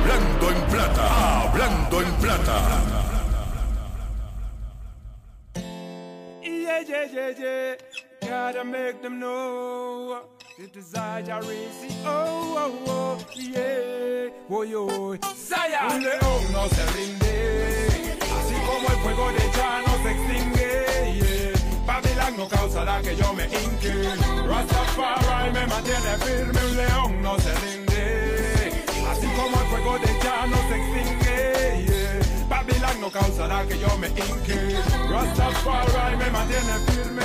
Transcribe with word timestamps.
Hablando 0.00 0.50
en 0.50 0.60
plata, 0.70 1.42
hablando 1.42 2.00
en 2.00 2.12
plata. 2.14 2.56
Yeah, 6.42 6.80
yeah, 6.80 7.06
yeah, 7.12 7.30
yeah. 7.38 7.76
Gotta 8.22 8.64
make 8.64 9.02
them 9.02 9.18
know 9.20 10.22
the 10.58 10.66
desire 10.68 11.40
is 11.52 11.96
oh, 12.04 12.54
oh, 12.56 12.72
oh, 12.86 13.18
yeah. 13.34 14.30
Oy, 14.48 14.74
oy. 14.74 15.18
Saya. 15.36 15.88
Un 15.94 16.02
león 16.02 16.52
no 16.52 16.68
se 16.68 16.86
rinde, 16.96 18.16
así 18.22 18.54
como 18.66 18.88
el 18.88 18.98
fuego 19.02 19.32
de 19.32 19.44
ya 19.56 19.82
no 19.86 19.92
se 20.02 20.10
extingue. 20.12 20.70
Yeah. 21.18 21.86
Babylon 21.86 22.36
no 22.36 22.48
causará 22.48 23.02
que 23.02 23.16
yo 23.16 23.32
me 23.34 23.44
hinque. 23.44 23.92
Rastafari 24.48 25.50
me 25.52 25.66
mantiene 25.66 26.16
firme, 26.24 26.60
un 26.64 26.76
león 26.76 27.22
no 27.22 27.38
se 27.38 27.52
rinde, 27.54 27.89
como 29.36 29.60
el 29.60 29.66
fuego 29.68 29.98
de 29.98 30.06
ya 30.22 30.46
no 30.46 30.56
se 30.68 30.76
extingue. 30.76 31.86
Yeah. 31.86 32.46
Babylon 32.48 33.00
no 33.00 33.10
causará 33.10 33.64
que 33.66 33.78
yo 33.78 33.96
me 33.98 34.08
hinque. 34.08 34.76
Rastafari 35.10 36.16
me 36.16 36.30
mantiene 36.30 36.72
firme. 36.86 37.22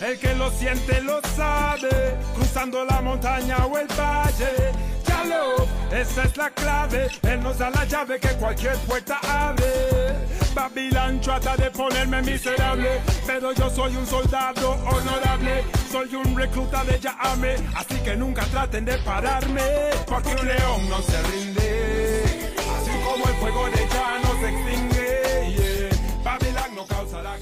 El 0.00 0.18
que 0.18 0.34
lo 0.34 0.50
siente 0.50 1.02
lo 1.02 1.20
sabe, 1.36 2.16
cruzando 2.34 2.84
la 2.84 3.00
montaña 3.00 3.66
o 3.66 3.78
el 3.78 3.86
valle. 3.88 4.72
Ya 5.06 5.24
lo, 5.24 5.66
esa 5.94 6.24
es 6.24 6.36
la 6.36 6.50
clave. 6.50 7.08
Él 7.22 7.42
nos 7.42 7.58
da 7.58 7.70
la 7.70 7.84
llave 7.84 8.18
que 8.18 8.28
cualquier 8.30 8.76
puerta 8.78 9.18
abre. 9.22 10.39
Babylon 10.54 11.20
trata 11.20 11.56
de 11.56 11.70
ponerme 11.70 12.22
miserable, 12.22 13.00
pero 13.26 13.52
yo 13.52 13.70
soy 13.70 13.96
un 13.96 14.06
soldado 14.06 14.72
honorable. 14.72 15.64
Soy 15.90 16.14
un 16.14 16.36
recluta 16.36 16.84
de 16.84 16.98
Yahame, 16.98 17.54
así 17.74 17.98
que 18.02 18.16
nunca 18.16 18.44
traten 18.46 18.84
de 18.84 18.98
pararme. 18.98 19.62
Porque 20.06 20.28
un 20.28 20.46
león 20.46 20.88
no 20.88 21.00
se 21.02 21.22
rinde, 21.22 22.54
así 22.56 22.90
como 23.04 23.24
el 23.26 23.34
fuego 23.34 23.66
de 23.66 23.88
ya 23.88 24.18
no 24.22 24.40
se 24.40 24.48
extingue. 24.48 25.20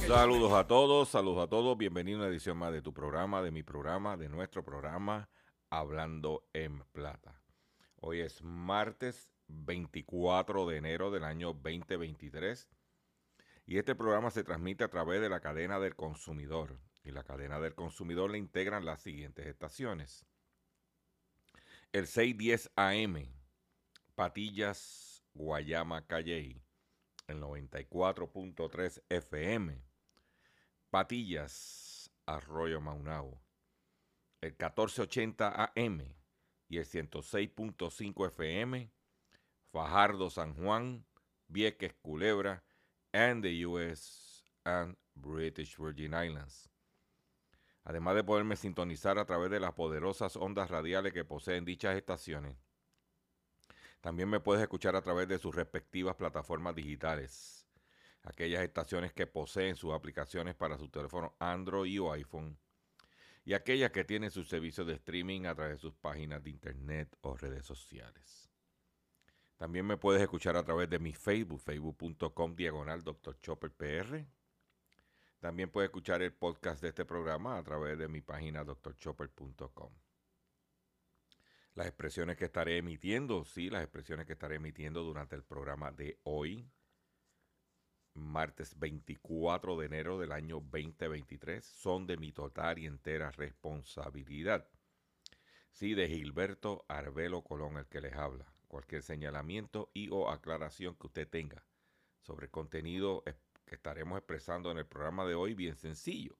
que 0.01 0.07
Saludos 0.07 0.53
a 0.53 0.67
todos, 0.67 1.09
saludos 1.09 1.45
a 1.45 1.49
todos. 1.49 1.77
Bienvenido 1.77 2.19
a 2.19 2.23
una 2.23 2.31
edición 2.31 2.57
más 2.57 2.73
de 2.73 2.83
tu 2.83 2.93
programa, 2.93 3.43
de 3.43 3.51
mi 3.51 3.63
programa, 3.63 4.17
de 4.17 4.29
nuestro 4.29 4.65
programa 4.65 5.29
Hablando 5.71 6.45
en 6.53 6.83
Plata. 6.93 7.41
Hoy 8.01 8.21
es 8.21 8.43
martes 8.43 9.31
24 9.49 10.67
de 10.67 10.77
enero 10.77 11.11
del 11.11 11.25
año 11.25 11.53
2023 11.53 12.69
y 13.69 13.77
este 13.77 13.95
programa 13.95 14.31
se 14.31 14.45
transmite 14.45 14.83
a 14.83 14.89
través 14.89 15.21
de 15.21 15.29
la 15.29 15.41
cadena 15.41 15.79
del 15.79 15.95
consumidor. 15.95 16.81
Y 17.05 17.11
la 17.11 17.23
cadena 17.23 17.61
del 17.61 17.75
consumidor 17.75 18.31
le 18.31 18.39
integran 18.39 18.87
las 18.87 19.03
siguientes 19.03 19.47
estaciones. 19.47 20.25
El 21.93 22.07
610 22.07 22.71
AM, 22.77 23.29
Patillas, 24.15 25.23
Guayama, 25.35 26.07
Calley, 26.07 26.63
el 27.27 27.43
94.3 27.43 29.03
FM, 29.11 29.85
Patillas, 30.89 32.11
Arroyo 32.25 32.81
Maunao, 32.81 33.39
el 34.41 34.53
1480 34.53 35.73
AM 35.77 36.17
y 36.71 36.79
el 36.79 36.87
106.5 36.87 38.29
FM, 38.29 38.91
Fajardo, 39.71 40.31
San 40.31 40.55
Juan, 40.55 41.05
Vieques, 41.49 41.93
Culebra, 42.01 42.65
and 43.13 43.43
the 43.43 43.67
US 43.67 44.43
and 44.65 44.97
British 45.15 45.77
Virgin 45.77 46.13
Islands. 46.15 46.69
Además 47.85 48.15
de 48.15 48.25
poderme 48.25 48.57
sintonizar 48.57 49.19
a 49.19 49.25
través 49.25 49.51
de 49.51 49.61
las 49.61 49.73
poderosas 49.73 50.37
ondas 50.37 50.71
radiales 50.71 51.13
que 51.13 51.25
poseen 51.25 51.65
dichas 51.65 51.97
estaciones, 51.97 52.57
también 54.01 54.29
me 54.29 54.41
puedes 54.41 54.63
escuchar 54.63 54.95
a 54.95 55.03
través 55.03 55.27
de 55.29 55.39
sus 55.39 55.55
respectivas 55.55 56.15
plataformas 56.17 56.75
digitales. 56.75 57.67
Aquellas 58.23 58.63
estaciones 58.63 59.13
que 59.13 59.27
poseen 59.27 59.75
sus 59.75 59.93
aplicaciones 59.93 60.55
para 60.55 60.79
su 60.79 60.89
teléfono 60.89 61.35
Android 61.39 62.01
o 62.03 62.13
iPhone. 62.13 62.59
Y 63.45 63.55
aquellas 63.55 63.91
que 63.91 64.05
tienen 64.05 64.31
sus 64.31 64.49
servicios 64.49 64.87
de 64.87 64.95
streaming 64.95 65.47
a 65.47 65.55
través 65.55 65.77
de 65.77 65.81
sus 65.81 65.95
páginas 65.95 66.43
de 66.45 66.51
internet 66.51 67.17
o 67.23 67.37
redes 67.37 67.65
sociales. 67.65 68.48
También 69.59 69.87
me 69.87 69.97
puedes 69.97 70.23
escuchar 70.23 70.57
a 70.57 70.63
través 70.63 70.89
de 70.89 71.01
mi 71.01 71.13
Facebook, 71.13 71.61
facebook.com 71.61 72.55
diagonal 72.55 73.03
Dr. 73.03 73.41
Chopper. 73.41 74.25
También 75.41 75.69
puedes 75.69 75.89
escuchar 75.89 76.23
el 76.23 76.33
podcast 76.33 76.81
de 76.81 76.91
este 76.91 77.05
programa 77.05 77.59
a 77.59 77.63
través 77.65 77.99
de 77.99 78.07
mi 78.07 78.21
página 78.21 78.63
drchopper.com. 78.63 79.93
Las 81.75 81.89
expresiones 81.89 82.37
que 82.37 82.45
estaré 82.45 82.77
emitiendo, 82.77 83.45
sí, 83.45 83.69
las 83.69 83.83
expresiones 83.83 84.27
que 84.27 84.35
estaré 84.35 84.57
emitiendo 84.57 85.03
durante 85.03 85.35
el 85.35 85.43
programa 85.43 85.91
de 85.91 86.21
hoy, 86.23 86.71
martes 88.15 88.79
24 88.79 89.77
de 89.77 89.87
enero 89.87 90.21
del 90.21 90.31
año 90.31 90.61
2023, 90.61 91.65
son 91.65 92.07
de 92.07 92.17
mi 92.17 92.31
total 92.31 92.79
y 92.79 92.87
entera 92.87 93.33
responsabilidad. 93.33 94.69
Sí, 95.73 95.95
de 95.95 96.07
Gilberto 96.07 96.85
Arbelo 96.89 97.43
Colón, 97.43 97.77
el 97.77 97.87
que 97.87 98.01
les 98.01 98.15
habla. 98.15 98.53
Cualquier 98.69 99.03
señalamiento 99.03 99.91
y 99.95 100.11
o 100.11 100.31
aclaración 100.31 100.95
que 100.95 101.07
usted 101.07 101.29
tenga 101.29 101.65
sobre 102.21 102.47
el 102.47 102.51
contenido 102.51 103.25
que 103.65 103.75
estaremos 103.75 104.19
expresando 104.19 104.71
en 104.71 104.79
el 104.79 104.87
programa 104.87 105.25
de 105.27 105.35
hoy, 105.35 105.55
bien 105.55 105.77
sencillo. 105.77 106.37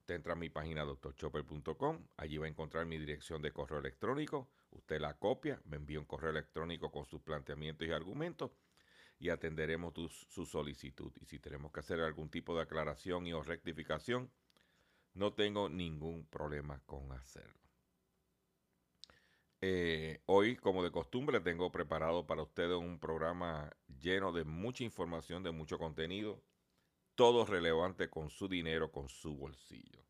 Usted 0.00 0.14
entra 0.14 0.32
a 0.32 0.36
mi 0.36 0.48
página 0.48 0.84
drchopper.com, 0.84 2.06
allí 2.16 2.38
va 2.38 2.46
a 2.46 2.48
encontrar 2.48 2.86
mi 2.86 2.96
dirección 2.98 3.42
de 3.42 3.52
correo 3.52 3.78
electrónico, 3.78 4.48
usted 4.70 5.00
la 5.00 5.18
copia, 5.18 5.60
me 5.66 5.76
envía 5.76 6.00
un 6.00 6.06
correo 6.06 6.30
electrónico 6.30 6.90
con 6.90 7.04
sus 7.04 7.20
planteamientos 7.20 7.86
y 7.86 7.92
argumentos 7.92 8.50
y 9.18 9.28
atenderemos 9.28 9.92
su 10.28 10.46
solicitud. 10.46 11.12
Y 11.20 11.26
si 11.26 11.38
tenemos 11.38 11.72
que 11.72 11.80
hacer 11.80 12.00
algún 12.00 12.30
tipo 12.30 12.56
de 12.56 12.62
aclaración 12.62 13.26
y 13.26 13.32
o 13.32 13.42
rectificación, 13.42 14.30
no 15.14 15.34
tengo 15.34 15.68
ningún 15.68 16.24
problema 16.26 16.80
con 16.86 17.12
hacerlo. 17.12 17.67
Eh, 19.60 20.20
hoy, 20.26 20.56
como 20.56 20.84
de 20.84 20.92
costumbre, 20.92 21.40
tengo 21.40 21.72
preparado 21.72 22.26
para 22.26 22.42
ustedes 22.42 22.76
un 22.76 23.00
programa 23.00 23.70
lleno 24.00 24.32
de 24.32 24.44
mucha 24.44 24.84
información, 24.84 25.42
de 25.42 25.50
mucho 25.50 25.78
contenido, 25.78 26.40
todo 27.16 27.44
relevante 27.44 28.08
con 28.08 28.30
su 28.30 28.46
dinero, 28.48 28.92
con 28.92 29.08
su 29.08 29.36
bolsillo. 29.36 30.04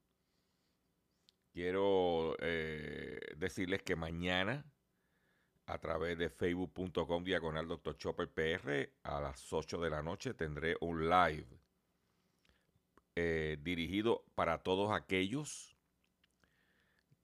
Quiero 1.52 2.36
eh, 2.40 3.18
decirles 3.36 3.82
que 3.82 3.96
mañana, 3.96 4.70
a 5.64 5.78
través 5.78 6.18
de 6.18 6.28
facebook.com 6.28 7.24
diagonal 7.24 7.66
Dr. 7.68 7.96
Chopper 7.96 8.28
PR, 8.30 8.92
a 9.02 9.20
las 9.20 9.50
8 9.50 9.78
de 9.78 9.90
la 9.90 10.02
noche 10.02 10.34
tendré 10.34 10.76
un 10.80 11.08
live 11.08 11.58
eh, 13.16 13.56
dirigido 13.62 14.24
para 14.34 14.62
todos 14.62 14.92
aquellos 14.92 15.77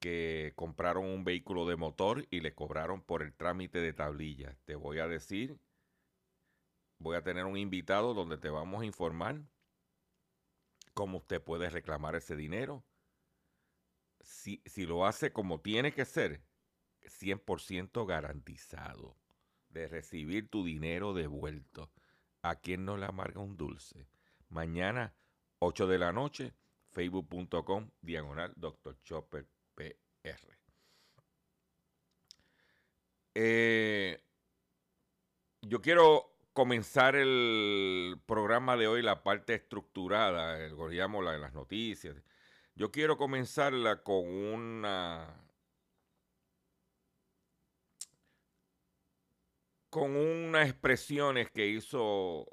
que 0.04 0.52
compraron 0.54 1.06
un 1.06 1.24
vehículo 1.24 1.66
de 1.66 1.76
motor 1.76 2.26
y 2.30 2.40
le 2.40 2.54
cobraron 2.54 3.00
por 3.00 3.22
el 3.22 3.32
trámite 3.32 3.78
de 3.80 3.94
tablilla. 3.94 4.54
Te 4.66 4.74
voy 4.74 4.98
a 4.98 5.08
decir, 5.08 5.58
voy 6.98 7.16
a 7.16 7.22
tener 7.22 7.46
un 7.46 7.56
invitado 7.56 8.12
donde 8.12 8.36
te 8.36 8.50
vamos 8.50 8.82
a 8.82 8.84
informar 8.84 9.40
cómo 10.92 11.16
usted 11.16 11.42
puede 11.42 11.70
reclamar 11.70 12.16
ese 12.16 12.36
dinero. 12.36 12.84
Si, 14.20 14.60
si 14.66 14.84
lo 14.84 15.06
hace 15.06 15.32
como 15.32 15.62
tiene 15.62 15.94
que 15.94 16.04
ser, 16.04 16.42
100% 17.00 18.06
garantizado 18.06 19.16
de 19.70 19.88
recibir 19.88 20.50
tu 20.50 20.66
dinero 20.66 21.14
devuelto. 21.14 21.90
¿A 22.42 22.56
quien 22.56 22.84
no 22.84 22.98
le 22.98 23.06
amarga 23.06 23.40
un 23.40 23.56
dulce? 23.56 24.06
Mañana, 24.50 25.14
8 25.60 25.86
de 25.86 25.98
la 25.98 26.12
noche, 26.12 26.52
facebook.com, 26.90 27.90
diagonal 28.02 28.52
Dr. 28.56 29.00
Chopper 29.02 29.53
PR. 29.74 30.58
Eh, 33.34 34.20
yo 35.62 35.80
quiero 35.80 36.34
comenzar 36.52 37.16
el 37.16 38.20
programa 38.26 38.76
de 38.76 38.86
hoy, 38.86 39.02
la 39.02 39.22
parte 39.22 39.54
estructurada, 39.54 40.64
el, 40.64 40.76
llamo 40.90 41.20
la 41.20 41.32
de 41.32 41.38
las 41.40 41.52
noticias. 41.52 42.16
Yo 42.76 42.90
quiero 42.90 43.16
comenzarla 43.16 44.02
con 44.02 44.26
una 44.26 45.40
con 49.90 50.16
unas 50.16 50.68
expresiones 50.68 51.50
que 51.50 51.68
hizo 51.68 52.46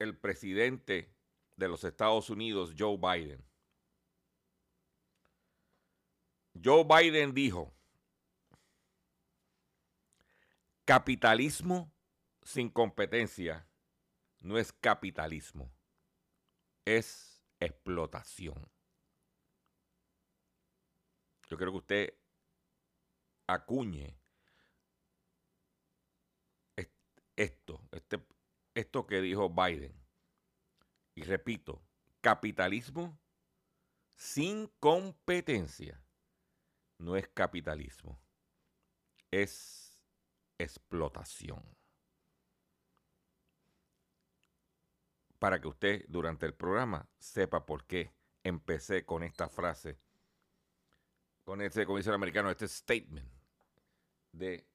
el 0.00 0.16
presidente 0.18 1.14
de 1.56 1.68
los 1.68 1.84
Estados 1.84 2.30
Unidos, 2.30 2.74
Joe 2.76 2.96
Biden. 2.96 3.44
Joe 6.62 6.84
Biden 6.84 7.34
dijo, 7.34 7.72
capitalismo 10.84 11.92
sin 12.42 12.68
competencia 12.68 13.66
no 14.40 14.58
es 14.58 14.72
capitalismo, 14.72 15.72
es 16.84 17.42
explotación. 17.58 18.70
Yo 21.48 21.56
creo 21.56 21.72
que 21.72 21.78
usted 21.78 22.14
acuñe 23.46 24.18
esto, 27.36 27.80
este, 27.92 28.24
esto 28.74 29.06
que 29.06 29.20
dijo 29.20 29.50
Biden. 29.50 29.94
Y 31.14 31.22
repito, 31.22 31.82
capitalismo 32.20 33.18
sin 34.16 34.68
competencia 34.80 36.03
no 37.04 37.16
es 37.16 37.28
capitalismo, 37.28 38.18
es 39.30 40.00
explotación. 40.58 41.62
Para 45.38 45.60
que 45.60 45.68
usted 45.68 46.06
durante 46.08 46.46
el 46.46 46.54
programa 46.54 47.06
sepa 47.18 47.66
por 47.66 47.84
qué 47.84 48.10
empecé 48.42 49.04
con 49.04 49.22
esta 49.22 49.50
frase, 49.50 49.98
con 51.44 51.60
este, 51.60 51.84
como 51.84 51.98
americano, 52.14 52.50
este 52.50 52.66
statement 52.66 53.30
de 54.32 54.66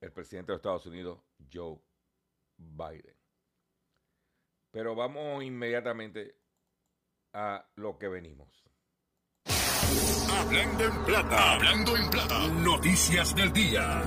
el 0.00 0.12
presidente 0.12 0.52
de 0.52 0.56
Estados 0.56 0.84
Unidos, 0.84 1.18
Joe 1.50 1.80
Biden. 2.58 3.16
Pero 4.70 4.94
vamos 4.94 5.42
inmediatamente 5.42 6.38
a 7.32 7.66
lo 7.76 7.98
que 7.98 8.08
venimos. 8.08 8.65
Hablando 10.38 10.84
en 10.84 11.04
plata, 11.04 11.54
hablando 11.54 11.96
en 11.96 12.10
plata, 12.10 12.46
noticias 12.48 13.34
del 13.34 13.52
día. 13.52 14.02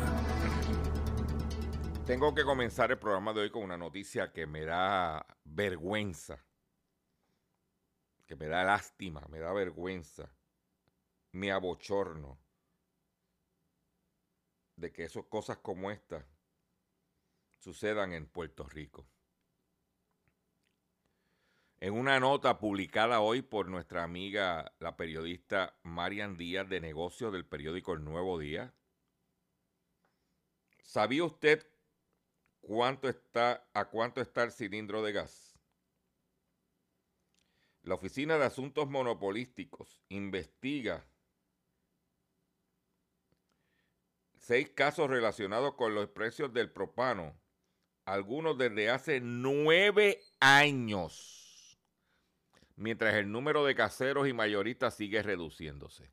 Tengo 2.06 2.34
que 2.36 2.44
comenzar 2.44 2.92
el 2.92 3.00
programa 3.00 3.34
de 3.34 3.42
hoy 3.42 3.50
con 3.50 3.64
una 3.64 3.78
noticia 3.78 4.32
que 4.32 4.46
me 4.46 4.64
da 4.64 5.26
vergüenza, 5.44 6.46
que 8.28 8.36
me 8.36 8.48
da 8.48 8.64
lástima, 8.64 9.26
me 9.30 9.40
da 9.40 9.52
vergüenza, 9.54 10.32
me 11.32 11.52
abochorno 11.52 12.38
de 14.76 14.92
que 14.92 15.06
esas 15.06 15.26
cosas 15.26 15.58
como 15.58 15.90
esta 15.90 16.26
sucedan 17.58 18.14
en 18.14 18.28
Puerto 18.28 18.64
Rico. 18.66 19.08
En 21.82 21.94
una 21.94 22.20
nota 22.20 22.60
publicada 22.60 23.22
hoy 23.22 23.42
por 23.42 23.70
nuestra 23.70 24.04
amiga, 24.04 24.74
la 24.80 24.98
periodista 24.98 25.80
Marian 25.84 26.36
Díaz 26.36 26.68
de 26.68 26.82
negocios 26.82 27.32
del 27.32 27.46
periódico 27.46 27.94
El 27.94 28.04
Nuevo 28.04 28.38
Día, 28.38 28.74
¿sabía 30.84 31.24
usted 31.24 31.66
cuánto 32.60 33.08
está, 33.08 33.66
a 33.74 33.86
cuánto 33.86 34.20
está 34.20 34.44
el 34.44 34.52
cilindro 34.52 35.02
de 35.04 35.14
gas? 35.14 35.58
La 37.84 37.96
Oficina 37.96 38.38
de 38.38 38.44
Asuntos 38.44 38.90
Monopolísticos 38.90 40.02
investiga 40.10 41.08
seis 44.36 44.70
casos 44.72 45.10
relacionados 45.10 45.76
con 45.76 45.96
los 45.96 46.10
precios 46.10 46.52
del 46.52 46.74
propano, 46.74 47.40
algunos 48.04 48.58
desde 48.58 48.90
hace 48.90 49.22
nueve 49.22 50.22
años, 50.42 51.39
mientras 52.80 53.14
el 53.16 53.32
número 53.32 53.66
de 53.66 53.76
caseros 53.76 54.28
y 54.28 54.34
mayoristas 54.34 54.96
sigue 54.96 55.22
reduciéndose. 55.22 56.12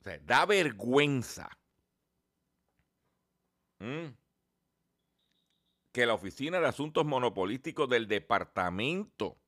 O 0.00 0.02
sea, 0.02 0.18
da 0.18 0.46
vergüenza 0.46 1.50
que 5.92 6.06
la 6.06 6.14
Oficina 6.14 6.60
de 6.60 6.66
Asuntos 6.66 7.04
Monopolísticos 7.04 7.88
del 7.88 8.08
Departamento 8.08 9.38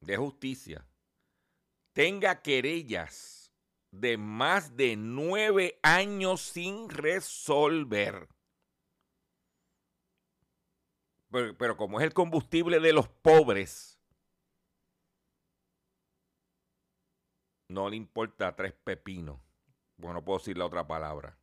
de 0.00 0.16
Justicia 0.16 0.86
tenga 1.92 2.42
querellas 2.42 3.52
de 3.90 4.16
más 4.18 4.76
de 4.76 4.96
nueve 4.96 5.78
años 5.82 6.42
sin 6.42 6.88
resolver. 6.90 8.28
Pero, 11.32 11.76
como 11.78 11.98
es 11.98 12.04
el 12.04 12.12
combustible 12.12 12.78
de 12.78 12.92
los 12.92 13.08
pobres, 13.08 13.98
no 17.68 17.88
le 17.88 17.96
importa 17.96 18.54
tres 18.54 18.74
pepinos. 18.74 19.40
Bueno, 19.96 20.14
no 20.14 20.24
puedo 20.24 20.38
decir 20.38 20.58
la 20.58 20.66
otra 20.66 20.86
palabra. 20.86 21.38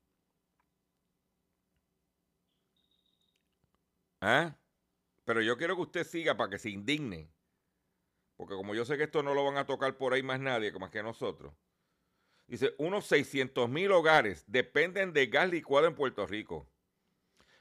¿Ah? 4.22 4.56
Pero 5.26 5.42
yo 5.42 5.58
quiero 5.58 5.76
que 5.76 5.82
usted 5.82 6.04
siga 6.06 6.38
para 6.38 6.52
que 6.52 6.60
se 6.60 6.70
indigne. 6.70 7.32
Porque 8.38 8.54
como 8.54 8.76
yo 8.76 8.86
sé 8.86 8.96
que 8.96 9.06
esto 9.06 9.24
no 9.24 9.34
lo 9.34 9.44
van 9.44 9.58
a 9.58 9.66
tocar 9.66 9.98
por 9.98 10.14
ahí 10.14 10.22
más 10.22 10.40
nadie, 10.40 10.72
más 10.74 10.92
que 10.92 11.02
nosotros. 11.02 11.52
Dice, 12.48 12.76
unos 12.78 13.08
600 13.08 13.68
mil 13.70 13.92
hogares 13.92 14.44
dependen 14.48 15.14
de 15.14 15.28
gas 15.28 15.50
licuado 15.50 15.88
en 15.88 15.96
Puerto 15.96 16.28
Rico. 16.28 16.68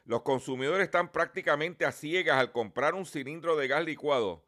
Los 0.08 0.22
consumidores 0.22 0.84
están 0.84 1.12
prácticamente 1.12 1.84
a 1.84 1.93
ciegas 1.93 2.38
al 2.38 2.50
comprar 2.50 2.94
un 2.94 3.05
cilindro 3.05 3.56
de 3.56 3.69
gas 3.69 3.84
licuado, 3.84 4.43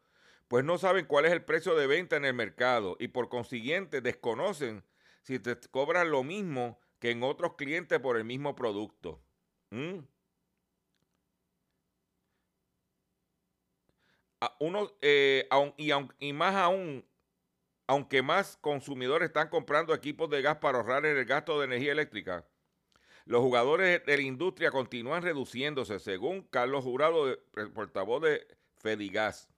pues 0.48 0.64
no 0.64 0.78
saben 0.78 1.04
cuál 1.04 1.26
es 1.26 1.32
el 1.32 1.44
precio 1.44 1.74
de 1.74 1.86
venta 1.86 2.16
en 2.16 2.24
el 2.24 2.32
mercado 2.32 2.96
y 2.98 3.08
por 3.08 3.28
consiguiente 3.28 4.00
desconocen 4.00 4.82
si 5.20 5.38
te 5.38 5.54
cobran 5.70 6.10
lo 6.10 6.24
mismo 6.24 6.80
que 6.98 7.10
en 7.10 7.22
otros 7.22 7.56
clientes 7.56 8.00
por 8.00 8.16
el 8.16 8.24
mismo 8.24 8.56
producto. 8.56 9.20
¿Mm? 9.68 9.98
uno, 14.60 14.90
eh, 15.02 15.46
y, 15.76 15.90
y 16.20 16.32
más 16.32 16.54
aún, 16.54 17.04
aunque 17.86 18.22
más 18.22 18.56
consumidores 18.62 19.26
están 19.26 19.50
comprando 19.50 19.92
equipos 19.92 20.30
de 20.30 20.40
gas 20.40 20.56
para 20.56 20.78
ahorrar 20.78 21.04
en 21.04 21.18
el 21.18 21.26
gasto 21.26 21.58
de 21.58 21.66
energía 21.66 21.92
eléctrica, 21.92 22.46
los 23.26 23.40
jugadores 23.40 24.04
de 24.04 24.16
la 24.16 24.22
industria 24.22 24.70
continúan 24.70 25.22
reduciéndose, 25.22 25.98
según 25.98 26.42
Carlos 26.42 26.84
Jurado, 26.84 27.38
portavoz 27.74 28.22
de 28.22 28.46
Fedigas. 28.78 29.48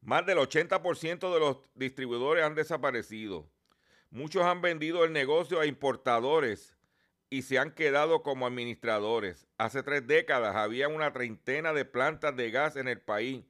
Más 0.00 0.24
del 0.26 0.38
80% 0.38 1.32
de 1.32 1.40
los 1.40 1.58
distribuidores 1.74 2.44
han 2.44 2.54
desaparecido. 2.54 3.50
Muchos 4.10 4.44
han 4.44 4.62
vendido 4.62 5.04
el 5.04 5.12
negocio 5.12 5.60
a 5.60 5.66
importadores 5.66 6.76
y 7.30 7.42
se 7.42 7.58
han 7.58 7.72
quedado 7.72 8.22
como 8.22 8.46
administradores. 8.46 9.46
Hace 9.58 9.82
tres 9.82 10.06
décadas 10.06 10.56
había 10.56 10.88
una 10.88 11.12
treintena 11.12 11.72
de 11.72 11.84
plantas 11.84 12.36
de 12.36 12.50
gas 12.50 12.76
en 12.76 12.88
el 12.88 13.00
país. 13.00 13.44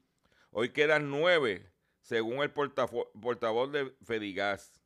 Hoy 0.51 0.71
quedan 0.71 1.11
nueve 1.11 1.71
según 2.01 2.43
el 2.43 2.51
portavoz 2.51 3.73
de 3.73 3.93
Fedigas. 4.05 4.83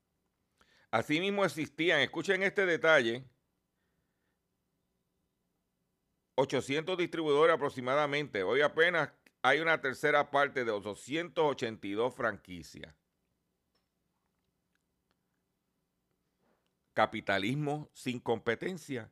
Asimismo 0.90 1.44
existían, 1.44 2.00
escuchen 2.00 2.42
este 2.42 2.66
detalle, 2.66 3.24
800 6.34 6.96
distribuidores 6.96 7.54
aproximadamente. 7.54 8.42
Hoy 8.42 8.62
apenas 8.62 9.10
hay 9.42 9.60
una 9.60 9.80
tercera 9.80 10.30
parte 10.30 10.64
de 10.64 10.70
282 10.70 12.14
franquicias. 12.14 12.94
Capitalismo 16.94 17.90
sin 17.94 18.20
competencia 18.20 19.10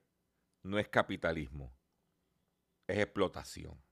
no 0.63 0.79
es 0.79 0.89
capitalismo, 0.89 1.73
es 2.87 2.99
explotación. 2.99 3.83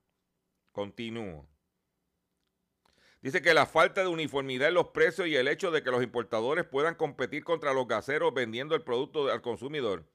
Continúo. 0.71 1.47
Dice 3.21 3.41
que 3.41 3.53
la 3.53 3.65
falta 3.65 4.01
de 4.01 4.07
uniformidad 4.07 4.69
en 4.69 4.75
los 4.75 4.89
precios 4.89 5.27
y 5.27 5.35
el 5.35 5.47
hecho 5.47 5.71
de 5.71 5.83
que 5.83 5.91
los 5.91 6.03
importadores 6.03 6.65
puedan 6.65 6.95
competir 6.95 7.43
contra 7.43 7.73
los 7.73 7.87
gaseros 7.87 8.33
vendiendo 8.33 8.75
el 8.75 8.83
producto 8.83 9.29
al 9.29 9.41
consumidor 9.41 10.07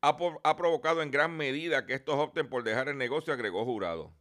ha, 0.00 0.56
provocado 0.56 1.02
en 1.02 1.10
gran 1.10 1.36
medida 1.36 1.86
que 1.86 1.94
estos 1.94 2.16
opten 2.16 2.48
por 2.48 2.62
dejar 2.62 2.88
el 2.88 2.98
negocio, 2.98 3.32
agregó 3.32 3.64
Jurado. 3.64 4.14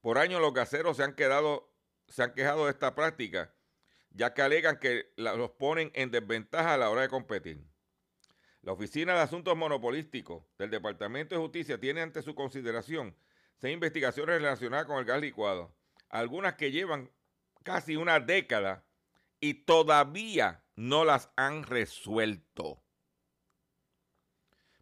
Por 0.00 0.18
años 0.18 0.40
los 0.40 0.54
gaseros 0.54 0.96
se 0.96 1.04
han, 1.04 1.14
quejado 1.14 1.64
de 2.08 2.70
esta 2.70 2.94
práctica, 2.94 3.54
ya 4.10 4.34
que 4.34 4.42
alegan 4.42 4.78
que 4.78 5.12
los 5.16 5.50
ponen 5.52 5.90
en 5.94 6.10
desventaja 6.10 6.74
a 6.74 6.78
la 6.78 6.90
hora 6.90 7.02
de 7.02 7.08
competir. 7.08 7.62
La 8.62 8.72
Oficina 8.72 9.14
de 9.14 9.20
Asuntos 9.20 9.56
Monopolísticos 9.56 10.44
del 10.58 10.70
Departamento 10.70 11.34
de 11.34 11.40
Justicia 11.40 11.78
tiene 11.78 12.02
ante 12.02 12.22
su 12.22 12.34
consideración 12.34 13.16
seis 13.56 13.74
investigaciones 13.74 14.40
relacionadas 14.40 14.86
con 14.86 14.98
el 14.98 15.04
gas 15.04 15.20
licuado, 15.20 15.74
algunas 16.08 16.54
que 16.54 16.72
llevan 16.72 17.10
casi 17.62 17.96
una 17.96 18.20
década 18.20 18.84
y 19.38 19.54
todavía 19.64 20.64
no 20.76 21.04
las 21.04 21.30
han 21.36 21.62
resuelto. 21.62 22.82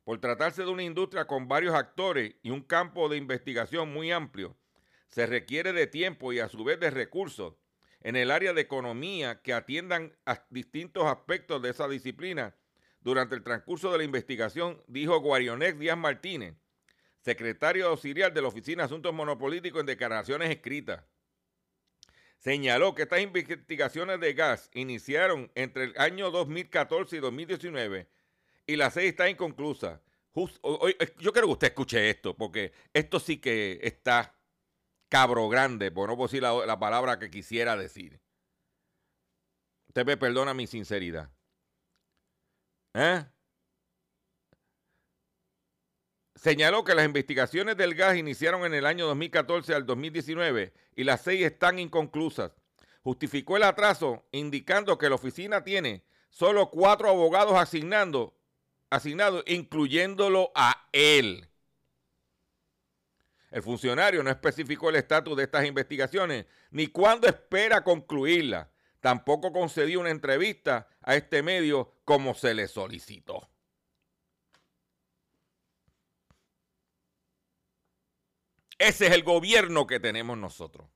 Por 0.08 0.22
tratarse 0.22 0.62
de 0.62 0.70
una 0.70 0.84
industria 0.84 1.26
con 1.26 1.48
varios 1.48 1.74
actores 1.74 2.34
y 2.42 2.48
un 2.48 2.62
campo 2.62 3.10
de 3.10 3.18
investigación 3.18 3.92
muy 3.92 4.10
amplio, 4.10 4.56
se 5.10 5.26
requiere 5.26 5.74
de 5.74 5.86
tiempo 5.86 6.32
y 6.32 6.38
a 6.38 6.48
su 6.48 6.64
vez 6.64 6.80
de 6.80 6.88
recursos 6.88 7.56
en 8.00 8.16
el 8.16 8.30
área 8.30 8.54
de 8.54 8.62
economía 8.62 9.42
que 9.42 9.52
atiendan 9.52 10.16
a 10.24 10.42
distintos 10.48 11.04
aspectos 11.04 11.60
de 11.60 11.68
esa 11.68 11.86
disciplina 11.88 12.56
durante 13.02 13.34
el 13.34 13.42
transcurso 13.42 13.92
de 13.92 13.98
la 13.98 14.04
investigación, 14.04 14.82
dijo 14.86 15.20
Guarionex 15.20 15.78
Díaz 15.78 15.98
Martínez, 15.98 16.54
secretario 17.20 17.88
auxiliar 17.88 18.32
de 18.32 18.40
la 18.40 18.48
Oficina 18.48 18.84
de 18.84 18.86
Asuntos 18.86 19.12
Monopolíticos 19.12 19.80
en 19.80 19.86
declaraciones 19.88 20.48
escritas. 20.48 21.04
Señaló 22.38 22.94
que 22.94 23.02
estas 23.02 23.20
investigaciones 23.20 24.20
de 24.20 24.32
gas 24.32 24.70
iniciaron 24.72 25.52
entre 25.54 25.84
el 25.84 25.94
año 25.98 26.30
2014 26.30 27.16
y 27.16 27.20
2019 27.20 28.08
y 28.68 28.76
la 28.76 28.90
seis 28.90 29.08
está 29.10 29.28
inconclusa. 29.28 30.00
yo 30.34 31.32
quiero 31.32 31.48
que 31.48 31.52
usted 31.52 31.66
escuche 31.68 32.10
esto, 32.10 32.36
porque 32.36 32.72
esto 32.92 33.18
sí 33.18 33.38
que 33.38 33.80
está 33.82 34.38
cabro 35.08 35.48
grande, 35.48 35.90
por 35.90 36.08
no 36.08 36.22
decir 36.22 36.42
la, 36.42 36.66
la 36.66 36.78
palabra 36.78 37.18
que 37.18 37.30
quisiera 37.30 37.76
decir. 37.76 38.20
Usted 39.88 40.04
me 40.04 40.18
perdona 40.18 40.52
mi 40.52 40.66
sinceridad. 40.66 41.30
¿Eh? 42.92 43.24
Señaló 46.34 46.84
que 46.84 46.94
las 46.94 47.06
investigaciones 47.06 47.76
del 47.78 47.94
gas 47.94 48.16
iniciaron 48.16 48.66
en 48.66 48.74
el 48.74 48.84
año 48.84 49.06
2014 49.06 49.74
al 49.74 49.86
2019 49.86 50.74
y 50.94 51.04
las 51.04 51.22
seis 51.22 51.44
están 51.44 51.78
inconclusas. 51.78 52.52
Justificó 53.02 53.56
el 53.56 53.62
atraso 53.62 54.28
indicando 54.30 54.98
que 54.98 55.08
la 55.08 55.14
oficina 55.14 55.64
tiene 55.64 56.04
solo 56.28 56.70
cuatro 56.70 57.08
abogados 57.08 57.56
asignando, 57.56 58.37
asignados, 58.90 59.44
incluyéndolo 59.46 60.50
a 60.54 60.88
él. 60.92 61.48
El 63.50 63.62
funcionario 63.62 64.22
no 64.22 64.30
especificó 64.30 64.90
el 64.90 64.96
estatus 64.96 65.36
de 65.36 65.44
estas 65.44 65.64
investigaciones 65.64 66.46
ni 66.70 66.88
cuándo 66.88 67.26
espera 67.26 67.82
concluirlas. 67.82 68.68
Tampoco 69.00 69.52
concedió 69.52 70.00
una 70.00 70.10
entrevista 70.10 70.88
a 71.02 71.14
este 71.14 71.42
medio 71.42 71.94
como 72.04 72.34
se 72.34 72.52
le 72.52 72.68
solicitó. 72.68 73.48
Ese 78.78 79.06
es 79.06 79.12
el 79.12 79.22
gobierno 79.24 79.86
que 79.86 79.98
tenemos 79.98 80.36
nosotros. 80.36 80.88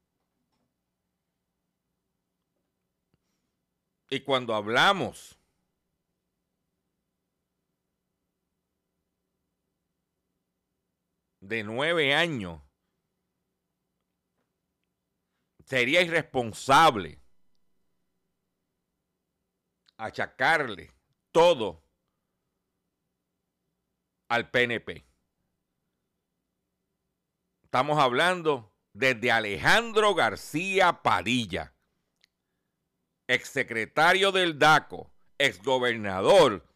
Y 4.10 4.20
cuando 4.20 4.54
hablamos 4.54 5.38
de 11.52 11.64
nueve 11.64 12.14
años, 12.14 12.62
sería 15.66 16.00
irresponsable 16.00 17.20
achacarle 19.98 20.90
todo 21.30 21.84
al 24.28 24.50
PNP. 24.50 25.04
Estamos 27.64 27.98
hablando 27.98 28.74
desde 28.94 29.30
Alejandro 29.30 30.14
García 30.14 31.02
Padilla, 31.02 31.74
exsecretario 33.26 34.32
del 34.32 34.58
DACO, 34.58 35.12
exgobernador 35.36 36.66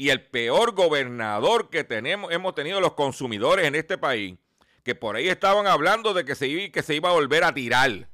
y 0.00 0.08
el 0.08 0.22
peor 0.22 0.72
gobernador 0.72 1.68
que 1.68 1.84
tenemos, 1.84 2.32
hemos 2.32 2.54
tenido 2.54 2.80
los 2.80 2.94
consumidores 2.94 3.66
en 3.66 3.74
este 3.74 3.98
país, 3.98 4.38
que 4.82 4.94
por 4.94 5.14
ahí 5.14 5.28
estaban 5.28 5.66
hablando 5.66 6.14
de 6.14 6.24
que 6.24 6.34
se, 6.34 6.48
iba, 6.48 6.72
que 6.72 6.82
se 6.82 6.94
iba 6.94 7.10
a 7.10 7.12
volver 7.12 7.44
a 7.44 7.52
tirar. 7.52 8.08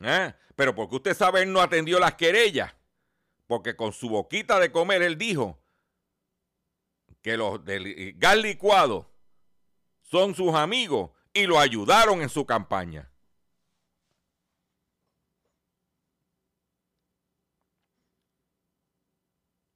¿Eh? 0.00 0.34
Pero 0.56 0.74
porque 0.74 0.96
usted 0.96 1.14
sabe, 1.16 1.42
él 1.42 1.52
no 1.52 1.60
atendió 1.60 2.00
las 2.00 2.14
querellas, 2.14 2.74
porque 3.46 3.76
con 3.76 3.92
su 3.92 4.08
boquita 4.08 4.58
de 4.58 4.72
comer 4.72 5.00
él 5.00 5.16
dijo 5.16 5.60
que 7.22 7.36
los 7.36 7.64
del 7.64 8.14
gas 8.18 8.36
licuado 8.36 9.08
son 10.02 10.34
sus 10.34 10.54
amigos 10.54 11.12
y 11.32 11.46
lo 11.46 11.60
ayudaron 11.60 12.20
en 12.20 12.30
su 12.30 12.44
campaña. 12.44 13.12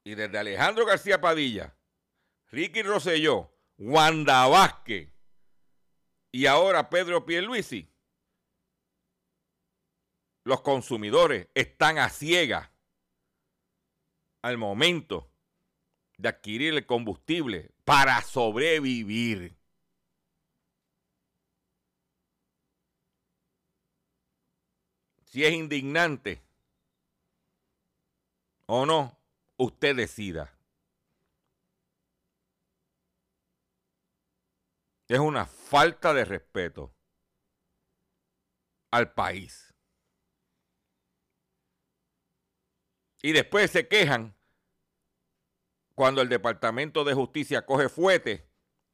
Y 0.04 0.14
desde 0.14 0.38
Alejandro 0.38 0.84
García 0.84 1.20
Padilla, 1.20 1.76
Ricky 2.50 2.82
Rosselló, 2.82 3.52
Wanda 3.78 4.46
Vázquez 4.46 5.12
y 6.30 6.46
ahora 6.46 6.90
Pedro 6.90 7.24
Pierluisi, 7.24 7.88
los 10.44 10.60
consumidores 10.62 11.48
están 11.54 11.98
a 11.98 12.08
ciegas 12.08 12.68
al 14.42 14.58
momento 14.58 15.30
de 16.18 16.28
adquirir 16.28 16.74
el 16.74 16.86
combustible 16.86 17.70
para 17.84 18.20
sobrevivir. 18.22 19.56
si 25.32 25.46
es 25.46 25.54
indignante 25.54 26.42
o 28.66 28.84
no, 28.84 29.18
usted 29.62 29.96
decida. 29.96 30.52
Es 35.08 35.18
una 35.18 35.46
falta 35.46 36.14
de 36.14 36.24
respeto 36.24 36.94
al 38.90 39.12
país. 39.12 39.74
Y 43.22 43.32
después 43.32 43.70
se 43.70 43.86
quejan 43.86 44.34
cuando 45.94 46.22
el 46.22 46.28
Departamento 46.28 47.04
de 47.04 47.14
Justicia 47.14 47.64
coge 47.64 47.88
fuete 47.88 48.48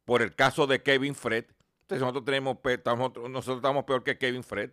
por 0.05 0.21
el 0.21 0.35
caso 0.35 0.67
de 0.67 0.83
Kevin 0.83 1.15
Fred. 1.15 1.45
Entonces 1.81 2.01
nosotros, 2.01 2.25
tenemos, 2.25 2.57
nosotros 3.29 3.57
estamos 3.57 3.85
peor 3.85 4.03
que 4.03 4.17
Kevin 4.17 4.43
Fred. 4.43 4.71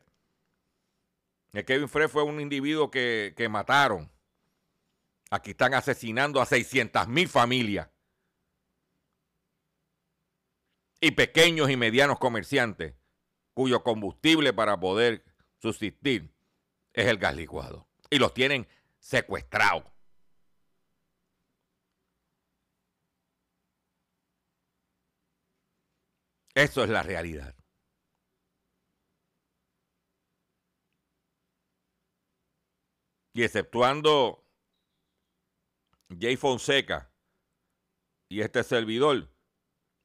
Kevin 1.65 1.89
Fred 1.89 2.09
fue 2.09 2.23
un 2.23 2.41
individuo 2.41 2.91
que, 2.91 3.33
que 3.37 3.49
mataron. 3.49 4.11
Aquí 5.31 5.51
están 5.51 5.75
asesinando 5.75 6.41
a 6.41 6.47
600 6.47 7.09
mil 7.09 7.29
familias. 7.29 7.89
Y 11.01 11.11
pequeños 11.11 11.71
y 11.71 11.77
medianos 11.77 12.19
comerciantes 12.19 12.95
cuyo 13.55 13.83
combustible 13.83 14.53
para 14.53 14.79
poder 14.79 15.25
subsistir 15.59 16.33
es 16.93 17.07
el 17.07 17.19
gas 17.19 17.35
licuado. 17.35 17.89
Y 18.11 18.19
los 18.19 18.33
tienen 18.35 18.67
secuestrados. 18.99 19.85
Eso 26.55 26.83
es 26.83 26.89
la 26.89 27.03
realidad. 27.03 27.55
Y 33.35 33.43
exceptuando 33.43 34.46
Jay 36.09 36.37
Fonseca 36.37 37.11
y 38.29 38.41
este 38.41 38.63
servidor, 38.65 39.29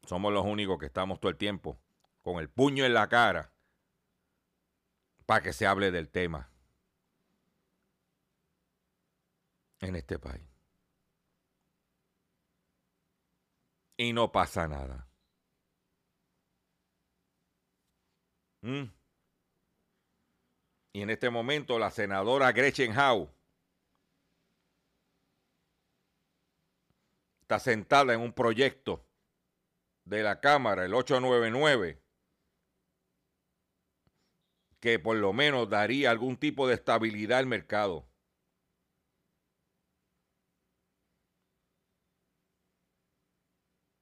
somos 0.08 0.34
los 0.34 0.46
únicos 0.46 0.80
que 0.80 0.88
estamos 0.88 1.20
todo 1.20 1.30
el 1.30 1.38
tiempo 1.38 1.80
con 2.22 2.40
el 2.40 2.50
puño 2.50 2.86
en 2.86 2.94
la 2.94 3.08
cara 3.08 3.54
para 5.26 5.42
que 5.42 5.54
se 5.54 5.66
hable 5.66 5.92
del 5.92 6.10
tema 6.10 6.52
en 9.80 9.96
este 9.96 10.20
país. 10.20 10.48
Y 13.98 14.14
no 14.14 14.32
pasa 14.32 14.68
nada. 14.68 15.08
¿Mm? 18.62 18.84
Y 20.94 21.02
en 21.02 21.10
este 21.10 21.30
momento 21.30 21.80
la 21.80 21.90
senadora 21.90 22.52
Gretchen 22.52 22.98
Howe 22.98 23.30
está 27.52 27.60
sentada 27.60 28.14
en 28.14 28.22
un 28.22 28.32
proyecto 28.32 29.06
de 30.06 30.24
la 30.24 30.40
Cámara, 30.40 30.86
el 30.86 30.94
899, 30.94 32.02
que 34.80 35.00
por 35.00 35.18
lo 35.18 35.34
menos 35.34 35.70
daría 35.70 36.12
algún 36.12 36.38
tipo 36.38 36.66
de 36.68 36.76
estabilidad 36.76 37.40
al 37.40 37.48
mercado. 37.48 38.08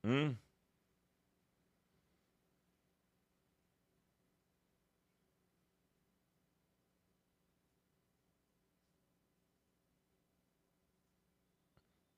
¿Mm? 0.03 0.37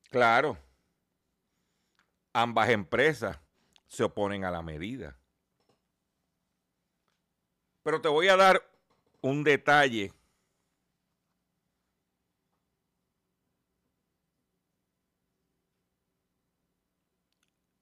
Claro. 0.10 0.58
Ambas 2.34 2.70
empresas 2.70 3.40
se 3.88 4.04
oponen 4.04 4.46
a 4.46 4.52
la 4.52 4.62
medida. 4.62 5.18
Pero 7.84 8.02
te 8.02 8.08
voy 8.08 8.28
a 8.28 8.38
dar 8.38 8.62
un 9.22 9.44
detalle 9.44 10.14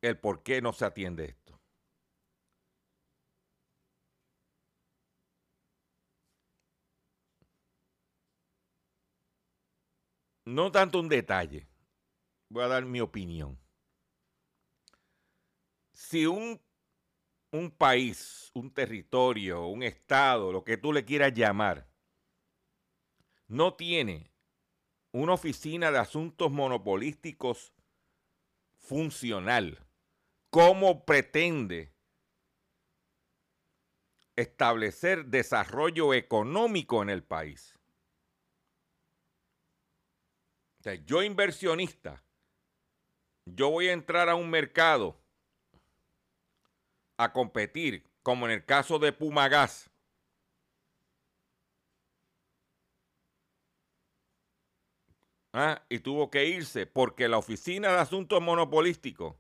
el 0.01 0.17
por 0.17 0.41
qué 0.43 0.61
no 0.61 0.73
se 0.73 0.85
atiende 0.85 1.25
esto. 1.25 1.59
No 10.45 10.71
tanto 10.71 10.99
un 10.99 11.09
detalle, 11.09 11.67
voy 12.49 12.63
a 12.63 12.67
dar 12.67 12.85
mi 12.85 13.01
opinión. 13.01 13.59
Si 15.99 16.25
un, 16.25 16.61
un 17.51 17.71
país, 17.71 18.51
un 18.53 18.73
territorio, 18.73 19.67
un 19.67 19.83
estado, 19.83 20.53
lo 20.53 20.63
que 20.63 20.77
tú 20.77 20.93
le 20.93 21.03
quieras 21.03 21.33
llamar, 21.33 21.89
no 23.49 23.73
tiene 23.73 24.31
una 25.11 25.33
oficina 25.33 25.91
de 25.91 25.97
asuntos 25.97 26.51
monopolísticos 26.51 27.73
funcional, 28.77 29.85
¿Cómo 30.49 31.05
pretende 31.05 31.93
establecer 34.35 35.25
desarrollo 35.25 36.13
económico 36.15 37.03
en 37.03 37.09
el 37.09 37.23
país? 37.23 37.75
yo 41.05 41.21
inversionista, 41.21 42.23
yo 43.45 43.69
voy 43.69 43.89
a 43.89 43.93
entrar 43.93 44.27
a 44.29 44.33
un 44.33 44.49
mercado 44.49 45.18
a 47.19 47.33
competir, 47.33 48.05
como 48.23 48.45
en 48.45 48.53
el 48.53 48.65
caso 48.65 48.97
de 48.97 49.11
Pumagas. 49.11 49.91
Ah, 55.51 55.83
y 55.89 55.99
tuvo 55.99 56.29
que 56.29 56.45
irse 56.45 56.85
porque 56.85 57.27
la 57.27 57.37
Oficina 57.37 57.89
de 57.91 57.97
Asuntos 57.97 58.41
Monopolísticos 58.41 59.35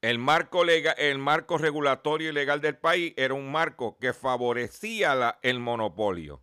el 0.00 0.18
marco, 0.18 0.64
legal, 0.64 0.94
el 0.98 1.18
marco 1.18 1.58
regulatorio 1.58 2.30
y 2.30 2.32
legal 2.32 2.60
del 2.60 2.78
país 2.78 3.12
era 3.16 3.34
un 3.34 3.50
marco 3.50 3.98
que 3.98 4.12
favorecía 4.12 5.38
el 5.42 5.58
monopolio, 5.58 6.42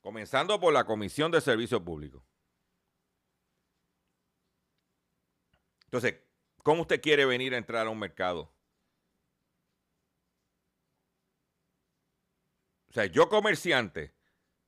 comenzando 0.00 0.58
por 0.58 0.74
la 0.74 0.84
Comisión 0.84 1.30
de 1.30 1.40
Servicios 1.40 1.80
Públicos. 1.82 2.22
Entonces, 5.84 6.16
¿cómo 6.62 6.82
usted 6.82 7.00
quiere 7.00 7.24
venir 7.24 7.54
a 7.54 7.58
entrar 7.58 7.86
a 7.86 7.90
un 7.90 7.98
mercado? 7.98 8.52
O 12.92 12.94
sea, 12.94 13.06
yo 13.06 13.30
comerciante, 13.30 14.14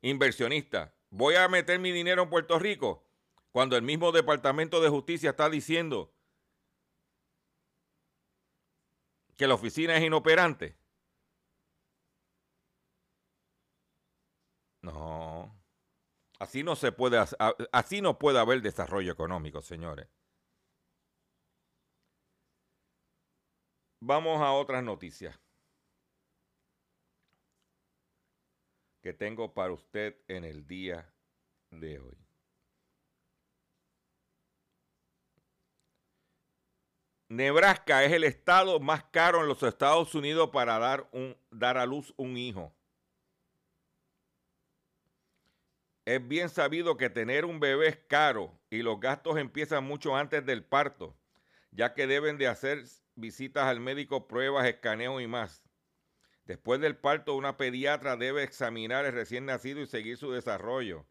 inversionista, 0.01 0.95
voy 1.11 1.35
a 1.35 1.47
meter 1.47 1.79
mi 1.79 1.93
dinero 1.93 2.23
en 2.23 2.31
Puerto 2.31 2.59
Rico 2.59 3.05
cuando 3.53 3.77
el 3.77 3.83
mismo 3.83 4.13
Departamento 4.13 4.81
de 4.81 4.89
Justicia 4.89 5.29
está 5.31 5.51
diciendo 5.51 6.11
que 9.37 9.47
la 9.47 9.53
oficina 9.53 9.95
es 9.99 10.05
inoperante. 10.05 10.75
No. 14.81 15.55
Así 16.39 16.63
no 16.63 16.77
se 16.77 16.93
puede 16.93 17.23
así 17.73 18.01
no 18.01 18.19
puede 18.19 18.39
haber 18.39 18.63
desarrollo 18.63 19.13
económico, 19.13 19.61
señores. 19.61 20.09
Vamos 24.01 24.41
a 24.41 24.53
otras 24.53 24.83
noticias 24.83 25.44
que 29.05 29.13
tengo 29.13 29.53
para 29.53 29.71
usted 29.71 30.17
en 30.29 30.45
el 30.45 30.67
día 30.67 31.13
de 31.71 31.99
hoy. 31.99 32.17
Nebraska 37.29 38.03
es 38.03 38.13
el 38.15 38.25
estado 38.25 38.81
más 38.81 39.05
caro 39.05 39.43
en 39.43 39.49
los 39.49 39.63
Estados 39.63 40.15
Unidos 40.15 40.49
para 40.55 40.79
dar, 40.79 41.07
un, 41.13 41.37
dar 41.51 41.77
a 41.77 41.85
luz 41.85 42.15
un 42.17 42.39
hijo. 42.39 42.75
Es 46.07 46.27
bien 46.27 46.49
sabido 46.49 46.97
que 46.97 47.11
tener 47.11 47.45
un 47.45 47.61
bebé 47.61 47.89
es 47.89 47.99
caro 48.09 48.59
y 48.71 48.79
los 48.79 48.99
gastos 49.01 49.37
empiezan 49.37 49.85
mucho 49.85 50.17
antes 50.17 50.47
del 50.47 50.65
parto, 50.65 51.15
ya 51.73 51.93
que 51.93 52.07
deben 52.07 52.39
de 52.39 52.47
hacer 52.47 52.83
visitas 53.17 53.65
al 53.65 53.81
médico, 53.81 54.27
pruebas, 54.27 54.67
escaneo 54.67 55.21
y 55.21 55.27
más. 55.27 55.64
Después 56.45 56.81
del 56.81 56.97
parto, 56.97 57.35
una 57.35 57.57
pediatra 57.57 58.17
debe 58.17 58.43
examinar 58.43 59.05
el 59.05 59.13
recién 59.13 59.47
nacido 59.47 59.81
y 59.81 59.87
seguir 59.87 60.17
su 60.17 60.31
desarrollo. 60.31 61.07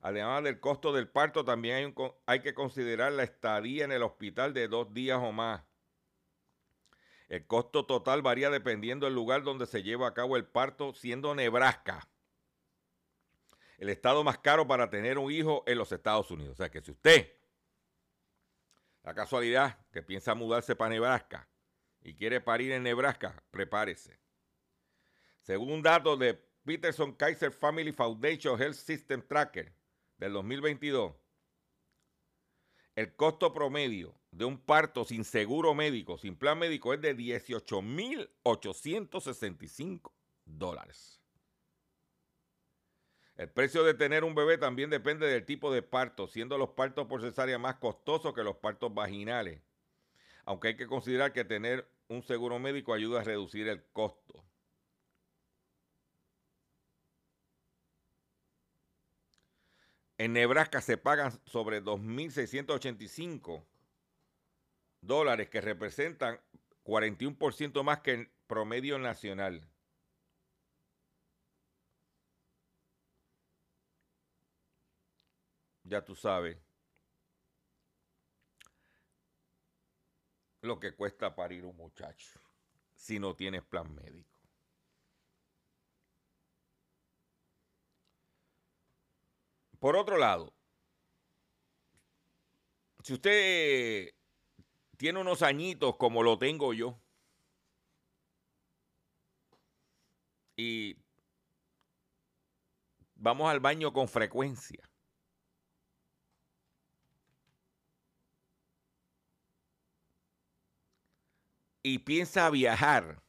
Además 0.00 0.44
del 0.44 0.60
costo 0.60 0.92
del 0.92 1.08
parto, 1.08 1.44
también 1.44 1.76
hay, 1.76 1.94
hay, 2.26 2.40
que 2.40 2.54
considerar 2.54 3.12
la 3.12 3.24
estadía 3.24 3.84
en 3.84 3.92
el 3.92 4.02
hospital 4.02 4.54
de 4.54 4.68
dos 4.68 4.94
días 4.94 5.18
o 5.20 5.32
más. 5.32 5.62
El 7.28 7.46
costo 7.46 7.84
total 7.84 8.22
varía 8.22 8.50
dependiendo 8.50 9.06
del 9.06 9.14
lugar 9.14 9.42
donde 9.42 9.66
se 9.66 9.82
lleva 9.82 10.06
a 10.06 10.14
cabo 10.14 10.36
el 10.36 10.46
parto, 10.46 10.94
siendo 10.94 11.34
Nebraska 11.34 12.08
el 13.78 13.88
estado 13.88 14.24
más 14.24 14.38
caro 14.38 14.66
para 14.66 14.90
tener 14.90 15.18
un 15.18 15.30
hijo 15.30 15.62
en 15.66 15.78
los 15.78 15.90
Estados 15.92 16.30
Unidos. 16.30 16.54
O 16.54 16.56
sea 16.56 16.68
que 16.68 16.82
si 16.82 16.90
usted, 16.90 17.32
la 19.04 19.14
casualidad 19.14 19.78
que 19.92 20.02
piensa 20.02 20.34
mudarse 20.34 20.76
para 20.76 20.90
Nebraska 20.90 21.48
y 22.02 22.14
quiere 22.14 22.40
parir 22.40 22.72
en 22.72 22.82
Nebraska, 22.82 23.42
prepárese. 23.50 24.18
Según 25.42 25.72
un 25.72 25.82
dato 25.82 26.16
de 26.16 26.34
Peterson 26.64 27.12
Kaiser 27.12 27.52
Family 27.52 27.92
Foundation 27.92 28.60
Health 28.60 28.74
System 28.74 29.22
Tracker, 29.26 29.72
del 30.18 30.32
2022, 30.32 31.14
el 32.96 33.14
costo 33.14 33.52
promedio 33.52 34.18
de 34.32 34.44
un 34.44 34.58
parto 34.58 35.04
sin 35.04 35.22
seguro 35.24 35.72
médico, 35.74 36.18
sin 36.18 36.34
plan 36.36 36.58
médico, 36.58 36.92
es 36.92 37.00
de 37.00 37.16
18.865 37.16 40.10
dólares. 40.44 41.22
El 43.36 43.48
precio 43.48 43.84
de 43.84 43.94
tener 43.94 44.24
un 44.24 44.34
bebé 44.34 44.58
también 44.58 44.90
depende 44.90 45.28
del 45.28 45.46
tipo 45.46 45.72
de 45.72 45.82
parto, 45.82 46.26
siendo 46.26 46.58
los 46.58 46.70
partos 46.70 47.06
por 47.06 47.20
cesárea 47.20 47.56
más 47.56 47.76
costosos 47.76 48.34
que 48.34 48.42
los 48.42 48.56
partos 48.56 48.92
vaginales. 48.92 49.62
Aunque 50.44 50.66
hay 50.68 50.76
que 50.76 50.88
considerar 50.88 51.32
que 51.32 51.44
tener 51.44 51.88
un 52.08 52.24
seguro 52.24 52.58
médico 52.58 52.92
ayuda 52.92 53.20
a 53.20 53.24
reducir 53.24 53.68
el 53.68 53.84
costo. 53.92 54.44
En 60.18 60.32
Nebraska 60.32 60.80
se 60.80 60.98
pagan 60.98 61.30
sobre 61.46 61.80
2.685 61.80 63.64
dólares, 65.00 65.48
que 65.48 65.60
representan 65.60 66.40
41% 66.84 67.84
más 67.84 68.00
que 68.00 68.14
el 68.14 68.30
promedio 68.48 68.98
nacional. 68.98 69.64
Ya 75.84 76.04
tú 76.04 76.16
sabes 76.16 76.58
lo 80.62 80.80
que 80.80 80.94
cuesta 80.94 81.34
parir 81.34 81.64
un 81.64 81.76
muchacho 81.76 82.40
si 82.94 83.20
no 83.20 83.36
tienes 83.36 83.62
plan 83.62 83.94
médico. 83.94 84.37
Por 89.78 89.96
otro 89.96 90.16
lado, 90.16 90.52
si 93.02 93.14
usted 93.14 94.12
tiene 94.96 95.20
unos 95.20 95.42
añitos 95.42 95.96
como 95.96 96.22
lo 96.22 96.36
tengo 96.38 96.74
yo, 96.74 97.00
y 100.56 100.96
vamos 103.14 103.48
al 103.48 103.60
baño 103.60 103.92
con 103.92 104.08
frecuencia, 104.08 104.88
y 111.84 112.00
piensa 112.00 112.50
viajar, 112.50 113.22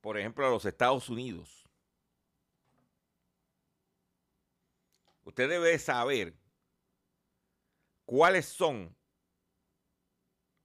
por 0.00 0.16
ejemplo, 0.16 0.46
a 0.46 0.50
los 0.50 0.64
Estados 0.64 1.08
Unidos, 1.10 1.67
usted 5.28 5.46
debe 5.46 5.78
saber 5.78 6.34
cuáles 8.06 8.46
son 8.46 8.96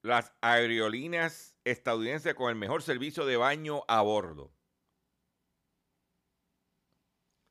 las 0.01 0.33
aerolíneas 0.39 1.57
estadounidenses 1.65 2.33
con 2.33 2.49
el 2.49 2.55
mejor 2.55 2.81
servicio 2.81 3.25
de 3.25 3.35
baño 3.35 3.83
a 3.89 4.01
bordo. 4.01 4.53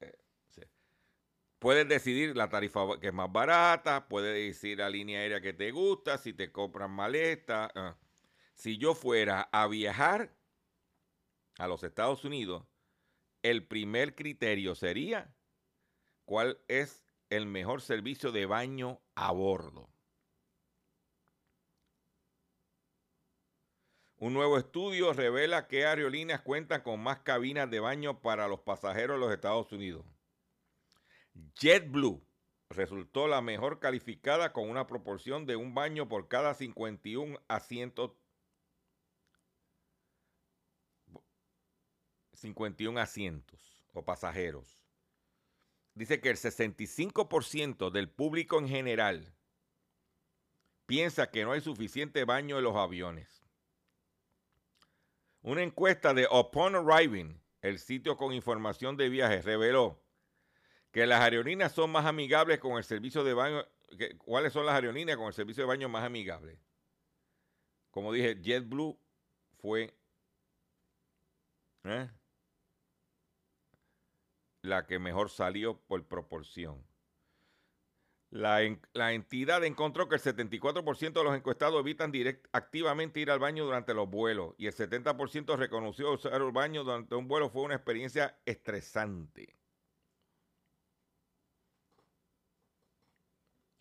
Eh, 0.00 0.16
puedes 1.58 1.86
decidir 1.86 2.34
la 2.34 2.48
tarifa 2.48 2.98
que 2.98 3.08
es 3.08 3.14
más 3.14 3.30
barata, 3.30 4.08
puedes 4.08 4.34
decidir 4.34 4.78
la 4.78 4.88
línea 4.88 5.20
aérea 5.20 5.42
que 5.42 5.52
te 5.52 5.70
gusta, 5.70 6.16
si 6.16 6.32
te 6.32 6.50
compran 6.50 6.90
maleta. 6.90 7.70
ah. 7.74 7.98
Si 8.54 8.78
yo 8.78 8.94
fuera 8.94 9.50
a 9.52 9.66
viajar 9.66 10.34
a 11.58 11.68
los 11.68 11.84
Estados 11.84 12.24
Unidos, 12.24 12.64
el 13.42 13.66
primer 13.66 14.14
criterio 14.14 14.74
sería 14.74 15.34
cuál 16.24 16.60
es 16.68 17.02
el 17.30 17.46
mejor 17.46 17.80
servicio 17.80 18.32
de 18.32 18.46
baño 18.46 19.00
a 19.14 19.32
bordo. 19.32 19.88
Un 24.16 24.34
nuevo 24.34 24.56
estudio 24.56 25.12
revela 25.12 25.66
que 25.66 25.84
aerolíneas 25.84 26.42
cuentan 26.42 26.82
con 26.82 27.02
más 27.02 27.20
cabinas 27.20 27.68
de 27.70 27.80
baño 27.80 28.20
para 28.20 28.46
los 28.46 28.60
pasajeros 28.60 29.16
de 29.16 29.20
los 29.20 29.32
Estados 29.32 29.72
Unidos. 29.72 30.06
JetBlue 31.56 32.24
resultó 32.68 33.26
la 33.26 33.40
mejor 33.40 33.80
calificada 33.80 34.52
con 34.52 34.68
una 34.68 34.86
proporción 34.86 35.44
de 35.44 35.56
un 35.56 35.74
baño 35.74 36.08
por 36.08 36.28
cada 36.28 36.54
51 36.54 37.40
asientos 37.48 38.12
51 42.42 43.00
asientos 43.00 43.84
o 43.92 44.04
pasajeros. 44.04 44.81
Dice 45.94 46.20
que 46.20 46.30
el 46.30 46.36
65% 46.36 47.90
del 47.90 48.08
público 48.08 48.58
en 48.58 48.68
general 48.68 49.34
piensa 50.86 51.30
que 51.30 51.44
no 51.44 51.52
hay 51.52 51.60
suficiente 51.60 52.24
baño 52.24 52.58
en 52.58 52.64
los 52.64 52.76
aviones. 52.76 53.42
Una 55.42 55.62
encuesta 55.62 56.14
de 56.14 56.26
Upon 56.30 56.76
Arriving, 56.76 57.40
el 57.60 57.78
sitio 57.78 58.16
con 58.16 58.32
información 58.32 58.96
de 58.96 59.08
viajes, 59.08 59.44
reveló 59.44 60.02
que 60.92 61.06
las 61.06 61.20
aerolíneas 61.20 61.72
son 61.72 61.90
más 61.90 62.06
amigables 62.06 62.58
con 62.60 62.76
el 62.76 62.84
servicio 62.84 63.24
de 63.24 63.34
baño. 63.34 63.66
¿Cuáles 64.18 64.52
son 64.52 64.66
las 64.66 64.74
aerolíneas 64.74 65.18
con 65.18 65.26
el 65.26 65.32
servicio 65.32 65.64
de 65.64 65.68
baño 65.68 65.88
más 65.88 66.04
amigable? 66.04 66.58
Como 67.90 68.12
dije, 68.12 68.40
JetBlue 68.40 68.98
fue 69.58 69.94
¿eh? 71.84 72.10
La 74.62 74.86
que 74.86 74.98
mejor 74.98 75.28
salió 75.28 75.76
por 75.78 76.06
proporción. 76.06 76.82
La, 78.30 78.60
la 78.94 79.12
entidad 79.12 79.62
encontró 79.64 80.08
que 80.08 80.14
el 80.14 80.22
74% 80.22 81.12
de 81.12 81.24
los 81.24 81.36
encuestados 81.36 81.78
evitan 81.80 82.10
direct- 82.10 82.48
activamente 82.52 83.20
ir 83.20 83.30
al 83.30 83.38
baño 83.40 83.64
durante 83.66 83.92
los 83.92 84.08
vuelos 84.08 84.54
y 84.56 84.66
el 84.66 84.72
70% 84.72 85.54
reconoció 85.56 86.12
usar 86.12 86.40
el 86.40 86.50
baño 86.50 86.82
durante 86.82 87.14
un 87.14 87.28
vuelo 87.28 87.50
fue 87.50 87.62
una 87.62 87.74
experiencia 87.74 88.38
estresante. 88.46 89.54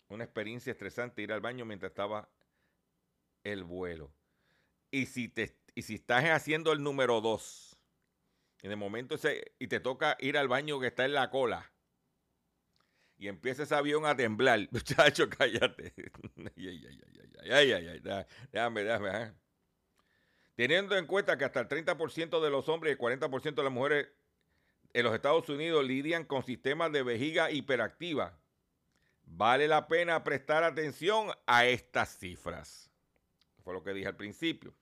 Una 0.08 0.24
experiencia 0.24 0.72
estresante 0.72 1.22
ir 1.22 1.32
al 1.32 1.40
baño 1.40 1.64
mientras 1.64 1.90
estaba 1.90 2.28
el 3.44 3.64
vuelo. 3.64 4.12
Y 4.90 5.06
si, 5.06 5.28
te, 5.30 5.56
y 5.74 5.80
si 5.80 5.94
estás 5.94 6.24
haciendo 6.26 6.72
el 6.72 6.82
número 6.82 7.22
2 7.22 7.71
y 8.62 8.68
de 8.68 8.76
momento 8.76 9.18
se, 9.18 9.52
y 9.58 9.66
te 9.66 9.80
toca 9.80 10.16
ir 10.20 10.38
al 10.38 10.48
baño 10.48 10.78
que 10.78 10.86
está 10.86 11.04
en 11.04 11.14
la 11.14 11.30
cola. 11.30 11.70
Y 13.18 13.28
empieza 13.28 13.64
ese 13.64 13.74
avión 13.74 14.06
a 14.06 14.16
temblar. 14.16 14.60
Muchacho, 14.70 15.28
cállate. 15.28 15.92
ay, 17.50 17.72
ay, 17.72 17.88
ay, 17.88 18.24
déjame, 18.52 18.84
déjame. 18.84 19.32
Teniendo 20.54 20.96
en 20.96 21.06
cuenta 21.06 21.36
que 21.36 21.44
hasta 21.44 21.60
el 21.60 21.68
30% 21.68 22.40
de 22.40 22.50
los 22.50 22.68
hombres 22.68 22.90
y 22.90 22.92
el 22.92 22.98
40% 22.98 23.54
de 23.54 23.62
las 23.62 23.72
mujeres 23.72 24.08
en 24.92 25.04
los 25.04 25.14
Estados 25.14 25.48
Unidos 25.48 25.84
lidian 25.84 26.24
con 26.24 26.44
sistemas 26.44 26.92
de 26.92 27.02
vejiga 27.02 27.50
hiperactiva, 27.50 28.38
vale 29.24 29.66
la 29.66 29.88
pena 29.88 30.22
prestar 30.22 30.62
atención 30.62 31.30
a 31.46 31.66
estas 31.66 32.16
cifras. 32.18 32.90
Fue 33.64 33.72
lo 33.72 33.82
que 33.82 33.94
dije 33.94 34.08
al 34.08 34.16
principio. 34.16 34.74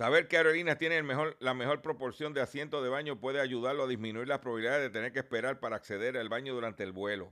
Saber 0.00 0.28
que 0.28 0.38
aerolíneas 0.38 0.78
tienen 0.78 0.96
el 0.96 1.04
mejor- 1.04 1.36
la 1.40 1.52
mejor 1.52 1.82
proporción 1.82 2.32
de 2.32 2.40
asientos 2.40 2.82
de 2.82 2.88
baño 2.88 3.20
puede 3.20 3.38
ayudarlo 3.38 3.82
a 3.82 3.86
disminuir 3.86 4.26
las 4.28 4.38
probabilidades 4.38 4.80
de 4.80 4.88
tener 4.88 5.12
que 5.12 5.18
esperar 5.18 5.60
para 5.60 5.76
acceder 5.76 6.16
al 6.16 6.30
baño 6.30 6.54
durante 6.54 6.82
el 6.84 6.92
vuelo. 6.92 7.30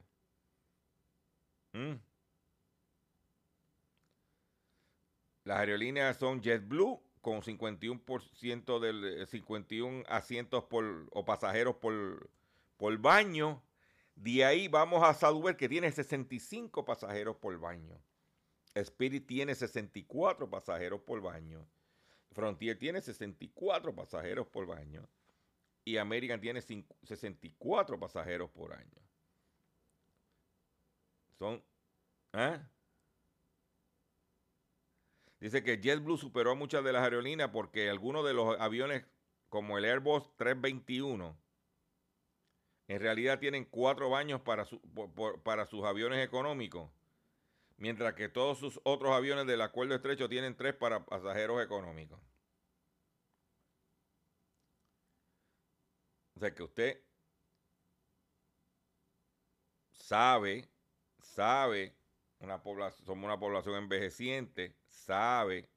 Mm. 1.72 1.94
Las 5.44 5.58
aerolíneas 5.60 6.18
son 6.18 6.42
JetBlue 6.42 7.00
con 7.22 7.40
51% 7.40 8.78
del 8.80 9.22
eh, 9.22 9.26
51 9.26 10.04
asientos 10.06 10.64
por, 10.64 11.08
o 11.12 11.24
pasajeros 11.24 11.76
por, 11.76 12.28
por 12.76 12.98
baño. 12.98 13.62
De 14.14 14.44
ahí 14.44 14.68
vamos 14.68 15.02
a 15.02 15.14
Southwest 15.14 15.58
que 15.58 15.70
tiene 15.70 15.90
65 15.90 16.84
pasajeros 16.84 17.36
por 17.36 17.58
baño. 17.58 17.98
Spirit 18.74 19.26
tiene 19.26 19.54
64 19.54 20.50
pasajeros 20.50 21.00
por 21.00 21.22
baño. 21.22 21.66
Frontier 22.38 22.78
tiene 22.78 23.00
64 23.00 23.92
pasajeros 23.96 24.46
por 24.46 24.64
baño. 24.64 25.08
Y 25.84 25.96
American 25.96 26.40
tiene 26.40 26.62
cinco- 26.62 26.94
64 27.02 27.98
pasajeros 27.98 28.48
por 28.50 28.72
año. 28.72 29.02
Son. 31.36 31.60
¿ah? 32.32 32.60
Dice 35.40 35.64
que 35.64 35.78
JetBlue 35.78 36.16
superó 36.16 36.52
a 36.52 36.54
muchas 36.54 36.84
de 36.84 36.92
las 36.92 37.02
aerolíneas 37.02 37.50
porque 37.50 37.90
algunos 37.90 38.24
de 38.24 38.34
los 38.34 38.56
aviones, 38.60 39.04
como 39.48 39.76
el 39.76 39.84
Airbus 39.84 40.22
321, 40.36 41.36
en 42.86 43.00
realidad 43.00 43.40
tienen 43.40 43.64
cuatro 43.64 44.10
baños 44.10 44.40
para 44.42 45.66
sus 45.66 45.84
aviones 45.84 46.24
económicos, 46.24 46.88
mientras 47.78 48.14
que 48.14 48.28
todos 48.28 48.58
sus 48.60 48.80
otros 48.84 49.10
aviones 49.10 49.44
del 49.48 49.60
acuerdo 49.60 49.96
estrecho 49.96 50.28
tienen 50.28 50.56
tres 50.56 50.74
para 50.74 51.04
pasajeros 51.04 51.60
económicos. 51.64 52.27
O 56.38 56.40
sea 56.40 56.54
que 56.54 56.62
usted 56.62 57.02
sabe, 59.90 60.68
sabe, 61.20 61.96
una 62.38 62.62
somos 62.62 63.24
una 63.24 63.40
población 63.40 63.74
envejeciente, 63.74 64.76
sabe 64.86 65.68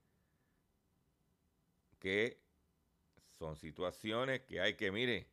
que 1.97 2.39
son 3.39 3.55
situaciones 3.55 4.41
que 4.41 4.61
hay 4.61 4.75
que, 4.75 4.91
mire, 4.91 5.31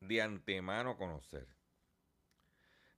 de 0.00 0.20
antemano 0.20 0.98
conocer. 0.98 1.48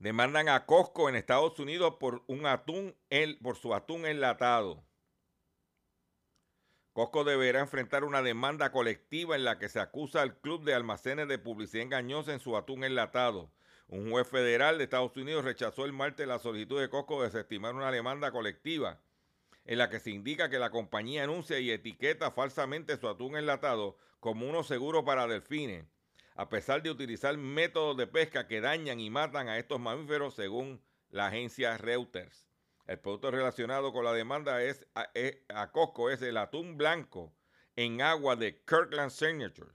Demandan 0.01 0.49
a 0.49 0.67
Costco 0.67 1.09
en 1.09 1.15
Estados 1.15 1.61
Unidos 1.61 1.95
por 2.01 2.25
un 2.27 2.45
atún, 2.45 2.97
en- 3.09 3.39
por 3.39 3.55
su 3.55 3.73
atún 3.73 4.05
enlatado. 4.05 4.84
Costco 6.95 7.25
deberá 7.25 7.59
enfrentar 7.59 8.05
una 8.05 8.23
demanda 8.23 8.71
colectiva 8.71 9.35
en 9.35 9.43
la 9.43 9.59
que 9.59 9.69
se 9.69 9.81
acusa 9.81 10.23
al 10.23 10.39
Club 10.39 10.63
de 10.63 10.75
Almacenes 10.75 11.27
de 11.27 11.41
Publicidad 11.41 11.83
Engañosa 11.83 12.33
en 12.33 12.39
su 12.39 12.57
atún 12.57 12.85
enlatado. 12.85 13.51
Un 13.89 14.13
juez 14.13 14.29
federal 14.29 14.79
de 14.79 14.85
Estados 14.85 15.17
Unidos 15.17 15.45
rechazó 15.45 15.87
el 15.87 15.93
martes 15.93 16.29
la 16.29 16.39
solicitud 16.39 16.81
de 16.81 16.89
Costco 16.89 17.19
de 17.19 17.27
desestimar 17.27 17.75
una 17.75 17.91
demanda 17.91 18.31
colectiva 18.31 19.01
en 19.65 19.79
la 19.79 19.91
que 19.91 19.99
se 19.99 20.13
indica 20.13 20.49
que 20.49 20.61
la 20.61 20.71
compañía 20.71 21.25
anuncia 21.25 21.59
y 21.59 21.73
etiqueta 21.73 22.31
falsamente 22.31 22.97
su 22.97 23.09
atún 23.09 23.37
enlatado 23.37 23.97
como 24.21 24.49
uno 24.49 24.63
seguro 24.63 25.05
para 25.05 25.27
delfines, 25.27 25.87
a 26.37 26.49
pesar 26.49 26.81
de 26.85 26.93
utilizar 26.93 27.37
métodos 27.37 27.97
de 27.97 28.07
pesca 28.07 28.47
que 28.47 28.61
dañan 28.61 29.01
y 29.01 29.11
matan 29.11 29.49
a 29.49 29.59
estos 29.59 29.81
mamíferos 29.81 30.37
según 30.37 30.81
la 31.11 31.27
agencia 31.27 31.77
Reuters. 31.77 32.54
El 32.87 32.99
producto 32.99 33.31
relacionado 33.31 33.93
con 33.93 34.05
la 34.05 34.13
demanda 34.13 34.63
es 34.63 34.87
a, 34.95 35.09
es- 35.15 35.39
a 35.49 35.71
Costco 35.73 36.11
es 36.11 36.21
el 36.23 36.37
atún 36.37 36.77
blanco 36.77 37.35
en 37.77 38.03
agua 38.03 38.37
de 38.37 38.63
Kirkland 38.65 39.11
Signature. 39.11 39.73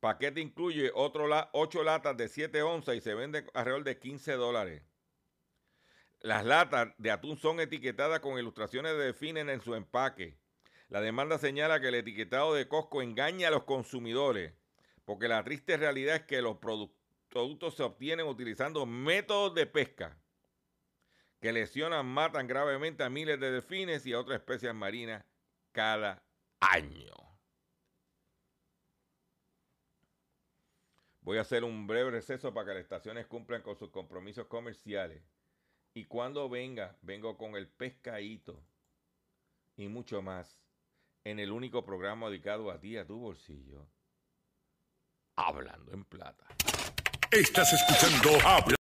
Paquete 0.00 0.40
incluye 0.40 0.90
otro 0.94 1.26
la, 1.26 1.50
8 1.52 1.82
latas 1.82 2.16
de 2.16 2.28
7 2.28 2.62
onzas 2.62 2.96
y 2.96 3.00
se 3.00 3.14
vende 3.14 3.44
alrededor 3.54 3.84
de 3.84 3.98
15 3.98 4.32
dólares. 4.32 4.82
Las 6.20 6.44
latas 6.44 6.94
de 6.98 7.10
atún 7.10 7.36
son 7.36 7.58
etiquetadas 7.58 8.20
con 8.20 8.38
ilustraciones 8.38 8.92
de 8.92 9.04
delfines 9.04 9.48
en 9.48 9.60
su 9.60 9.74
empaque. 9.74 10.38
La 10.88 11.00
demanda 11.00 11.38
señala 11.38 11.80
que 11.80 11.88
el 11.88 11.96
etiquetado 11.96 12.54
de 12.54 12.68
Costco 12.68 13.02
engaña 13.02 13.48
a 13.48 13.50
los 13.50 13.64
consumidores, 13.64 14.52
porque 15.04 15.26
la 15.26 15.42
triste 15.42 15.76
realidad 15.76 16.16
es 16.16 16.22
que 16.22 16.40
los 16.42 16.56
produ- 16.56 16.92
productos 17.28 17.74
se 17.74 17.82
obtienen 17.82 18.26
utilizando 18.26 18.86
métodos 18.86 19.54
de 19.54 19.66
pesca 19.66 20.21
que 21.42 21.52
lesionan, 21.52 22.06
matan 22.06 22.46
gravemente 22.46 23.02
a 23.02 23.10
miles 23.10 23.38
de 23.40 23.50
delfines 23.50 24.06
y 24.06 24.12
a 24.12 24.20
otras 24.20 24.38
especies 24.38 24.72
marinas 24.72 25.24
cada 25.72 26.24
año. 26.60 27.12
Voy 31.20 31.38
a 31.38 31.40
hacer 31.40 31.64
un 31.64 31.88
breve 31.88 32.12
receso 32.12 32.54
para 32.54 32.66
que 32.66 32.74
las 32.74 32.82
estaciones 32.84 33.26
cumplan 33.26 33.60
con 33.62 33.76
sus 33.76 33.90
compromisos 33.90 34.46
comerciales. 34.46 35.20
Y 35.94 36.04
cuando 36.04 36.48
venga, 36.48 36.96
vengo 37.02 37.36
con 37.36 37.56
el 37.56 37.66
pescadito 37.66 38.64
y 39.76 39.88
mucho 39.88 40.22
más 40.22 40.62
en 41.24 41.40
el 41.40 41.50
único 41.50 41.84
programa 41.84 42.28
dedicado 42.28 42.70
a 42.70 42.78
ti, 42.78 42.96
a 42.96 43.04
tu 43.04 43.18
bolsillo. 43.18 43.88
Hablando 45.34 45.92
en 45.92 46.04
plata. 46.04 46.46
Estás 47.32 47.72
escuchando 47.72 48.30
Habla. 48.46 48.76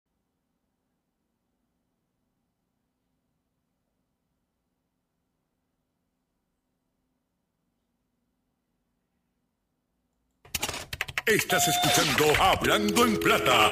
Estás 11.32 11.65
escuchando 11.65 12.26
Hablando 12.41 13.06
en 13.06 13.17
plata. 13.17 13.72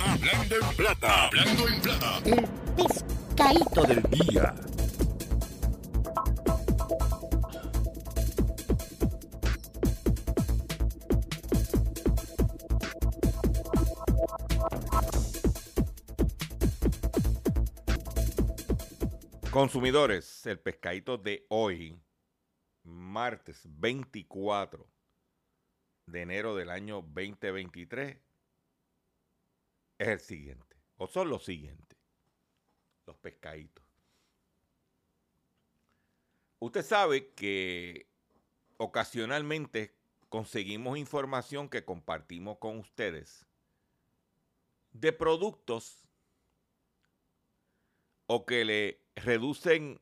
Hablando 0.00 0.54
en 0.54 0.76
plata. 0.76 1.26
Hablando 1.26 1.68
en 1.68 1.80
plata. 1.82 2.18
El 2.24 2.48
pescadito 2.76 3.82
del 3.82 4.02
día. 4.04 4.54
Consumidores, 19.50 20.46
el 20.46 20.60
pescadito 20.60 21.18
de 21.18 21.46
hoy, 21.48 22.00
martes 22.84 23.62
24 23.64 25.01
de 26.06 26.22
enero 26.22 26.54
del 26.54 26.70
año 26.70 27.02
2023, 27.02 28.18
es 29.98 30.08
el 30.08 30.20
siguiente, 30.20 30.76
o 30.96 31.06
son 31.06 31.28
los 31.28 31.44
siguientes, 31.44 31.98
los 33.06 33.16
pescaditos. 33.16 33.84
Usted 36.58 36.82
sabe 36.82 37.32
que 37.32 38.06
ocasionalmente 38.76 39.94
conseguimos 40.28 40.98
información 40.98 41.68
que 41.68 41.84
compartimos 41.84 42.58
con 42.58 42.78
ustedes 42.78 43.46
de 44.92 45.12
productos 45.12 46.06
o 48.26 48.46
que 48.46 48.64
le 48.64 49.00
reducen 49.16 50.00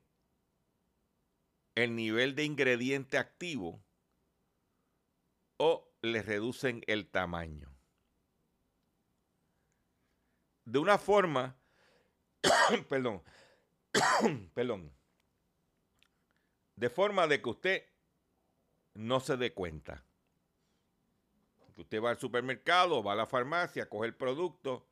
el 1.75 1.95
nivel 1.95 2.35
de 2.35 2.43
ingrediente 2.43 3.17
activo 3.17 3.83
o 5.57 5.90
le 6.01 6.21
reducen 6.21 6.83
el 6.87 7.07
tamaño. 7.07 7.69
De 10.65 10.79
una 10.79 10.97
forma, 10.97 11.55
perdón, 12.89 13.23
perdón, 14.53 14.91
de 16.75 16.89
forma 16.89 17.27
de 17.27 17.41
que 17.41 17.49
usted 17.49 17.85
no 18.93 19.19
se 19.19 19.37
dé 19.37 19.53
cuenta. 19.53 20.03
Que 21.75 21.81
usted 21.81 22.01
va 22.01 22.09
al 22.11 22.19
supermercado, 22.19 23.03
va 23.03 23.13
a 23.13 23.15
la 23.15 23.25
farmacia, 23.25 23.87
coge 23.89 24.07
el 24.07 24.15
producto 24.15 24.87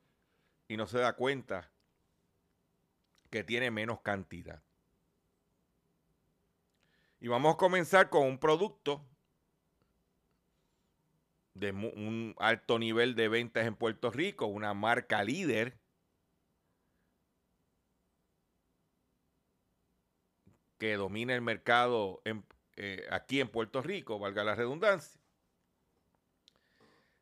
y 0.68 0.78
no 0.78 0.88
se 0.88 1.00
da 1.00 1.14
cuenta 1.16 1.72
que 3.30 3.44
tiene 3.44 3.70
menos 3.70 4.02
cantidad. 4.02 4.64
Y 7.20 7.28
vamos 7.28 7.54
a 7.54 7.58
comenzar 7.58 8.10
con 8.10 8.26
un 8.26 8.40
producto 8.40 9.06
de 11.60 11.72
un 11.72 12.36
alto 12.40 12.80
nivel 12.80 13.16
de 13.16 13.28
ventas 13.28 13.66
en 13.66 13.76
Puerto 13.76 14.12
Rico, 14.12 14.46
una 14.46 14.74
marca 14.74 15.24
líder. 15.24 15.78
que 20.80 20.96
domina 20.96 21.36
el 21.36 21.42
mercado 21.42 22.22
eh, 22.78 23.06
aquí 23.12 23.42
en 23.42 23.50
Puerto 23.50 23.82
Rico, 23.82 24.18
valga 24.18 24.46
la 24.46 24.56
redundancia. 24.56 25.20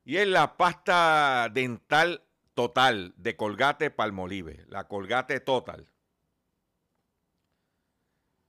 Y 0.06 0.18
es 0.18 0.28
la 0.28 0.56
pasta 0.56 1.50
dental 1.52 2.24
total 2.54 3.14
de 3.18 3.36
Colgate 3.36 3.92
Palmolive, 3.92 4.64
la 4.70 4.88
Colgate 4.88 5.40
Total. 5.40 5.88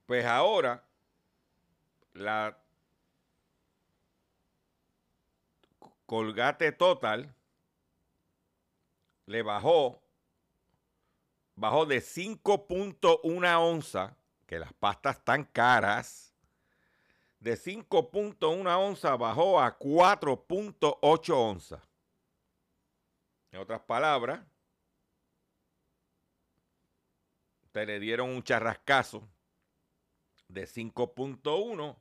Pues 0.05 0.25
ahora 0.25 0.87
la 2.13 2.57
Colgate 6.09 6.71
Total 6.71 7.35
le 9.27 9.43
bajó, 9.43 10.01
bajó 11.53 11.85
de 11.85 11.99
5.1 11.99 13.59
onza, 13.59 14.17
que 14.47 14.57
las 14.57 14.73
pastas 14.73 15.17
están 15.17 15.43
caras, 15.43 16.33
de 17.39 17.53
5.1 17.53 18.75
onza 18.75 19.15
bajó 19.17 19.61
a 19.61 19.77
4.8 19.77 21.33
onzas. 21.35 21.83
En 23.51 23.59
otras 23.59 23.81
palabras, 23.81 24.41
te 27.71 27.85
le 27.85 27.99
dieron 27.99 28.31
un 28.31 28.41
charrascazo 28.41 29.29
de 30.47 30.63
5.1 30.63 31.95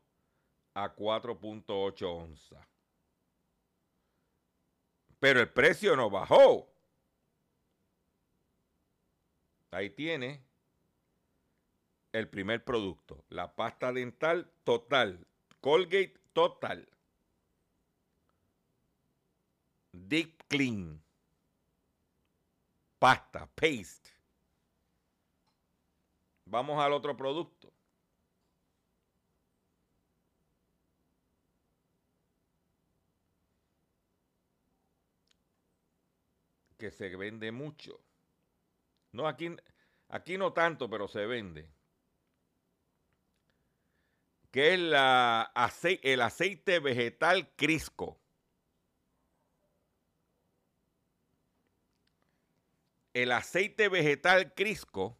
a 0.72 0.96
4.8 0.96 2.06
onzas. 2.06 2.77
Pero 5.20 5.40
el 5.40 5.48
precio 5.50 5.96
no 5.96 6.10
bajó. 6.10 6.68
Ahí 9.70 9.90
tiene 9.90 10.42
el 12.12 12.28
primer 12.28 12.64
producto, 12.64 13.24
la 13.28 13.54
pasta 13.54 13.92
dental 13.92 14.50
total, 14.64 15.26
Colgate 15.60 16.14
Total, 16.32 16.88
Deep 19.92 20.44
Clean, 20.48 21.02
pasta, 22.98 23.46
paste. 23.54 24.10
Vamos 26.46 26.82
al 26.82 26.94
otro 26.94 27.14
producto. 27.14 27.70
Que 36.78 36.90
se 36.90 37.14
vende 37.16 37.52
mucho. 37.52 38.00
No, 39.12 39.26
aquí, 39.26 39.54
aquí 40.08 40.38
no 40.38 40.52
tanto, 40.52 40.88
pero 40.88 41.08
se 41.08 41.26
vende. 41.26 41.68
Que 44.50 44.74
es 44.74 45.98
el 46.02 46.20
aceite 46.22 46.78
vegetal 46.78 47.50
Crisco. 47.56 48.18
El 53.12 53.32
aceite 53.32 53.88
vegetal 53.88 54.54
Crisco 54.54 55.18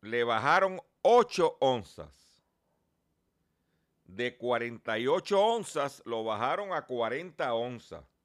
le 0.00 0.24
bajaron 0.24 0.80
8 1.02 1.58
onzas. 1.60 2.14
De 4.04 4.36
48 4.36 5.40
onzas 5.40 6.02
lo 6.06 6.24
bajaron 6.24 6.72
a 6.72 6.86
40 6.86 7.52
onzas. 7.52 8.15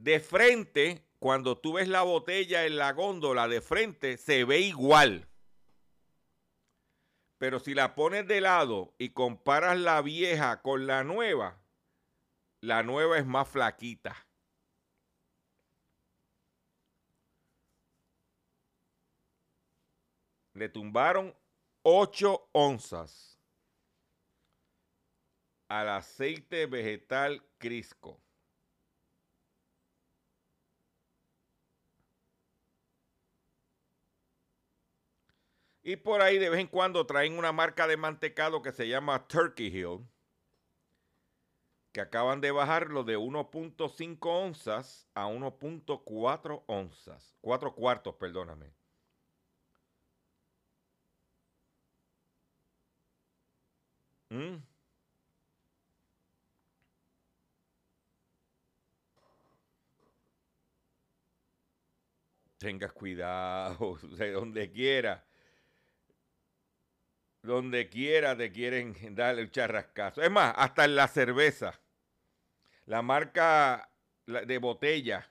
De 0.00 0.18
frente, 0.18 1.04
cuando 1.18 1.58
tú 1.58 1.74
ves 1.74 1.86
la 1.86 2.00
botella 2.00 2.64
en 2.64 2.78
la 2.78 2.92
góndola 2.92 3.48
de 3.48 3.60
frente, 3.60 4.16
se 4.16 4.44
ve 4.44 4.60
igual. 4.60 5.28
Pero 7.36 7.60
si 7.60 7.74
la 7.74 7.94
pones 7.94 8.26
de 8.26 8.40
lado 8.40 8.94
y 8.96 9.10
comparas 9.10 9.78
la 9.78 10.00
vieja 10.00 10.62
con 10.62 10.86
la 10.86 11.04
nueva, 11.04 11.60
la 12.62 12.82
nueva 12.82 13.18
es 13.18 13.26
más 13.26 13.46
flaquita. 13.46 14.16
Le 20.54 20.70
tumbaron 20.70 21.36
8 21.82 22.48
onzas 22.52 23.38
al 25.68 25.90
aceite 25.90 26.64
vegetal 26.64 27.44
Crisco. 27.58 28.18
Y 35.82 35.96
por 35.96 36.22
ahí 36.22 36.38
de 36.38 36.50
vez 36.50 36.60
en 36.60 36.66
cuando 36.66 37.06
traen 37.06 37.38
una 37.38 37.52
marca 37.52 37.86
de 37.86 37.96
mantecado 37.96 38.62
que 38.62 38.72
se 38.72 38.88
llama 38.88 39.26
Turkey 39.26 39.68
Hill, 39.68 40.06
que 41.92 42.00
acaban 42.00 42.40
de 42.40 42.50
bajarlo 42.52 43.02
de 43.04 43.16
1.5 43.18 44.18
onzas 44.26 45.08
a 45.14 45.26
1.4 45.26 46.64
onzas. 46.66 47.36
4 47.40 47.74
cuartos, 47.74 48.14
perdóname. 48.16 48.72
¿Mm? 54.30 54.62
Tengas 62.58 62.92
cuidado 62.92 63.98
de 64.18 64.32
donde 64.32 64.70
quiera 64.70 65.24
donde 67.42 67.88
quiera 67.88 68.36
te 68.36 68.52
quieren 68.52 68.96
dar 69.14 69.38
el 69.38 69.50
charrascazo. 69.50 70.22
Es 70.22 70.30
más, 70.30 70.54
hasta 70.56 70.84
en 70.84 70.96
la 70.96 71.08
cerveza. 71.08 71.80
La 72.86 73.02
marca 73.02 73.90
de 74.26 74.58
botella 74.58 75.30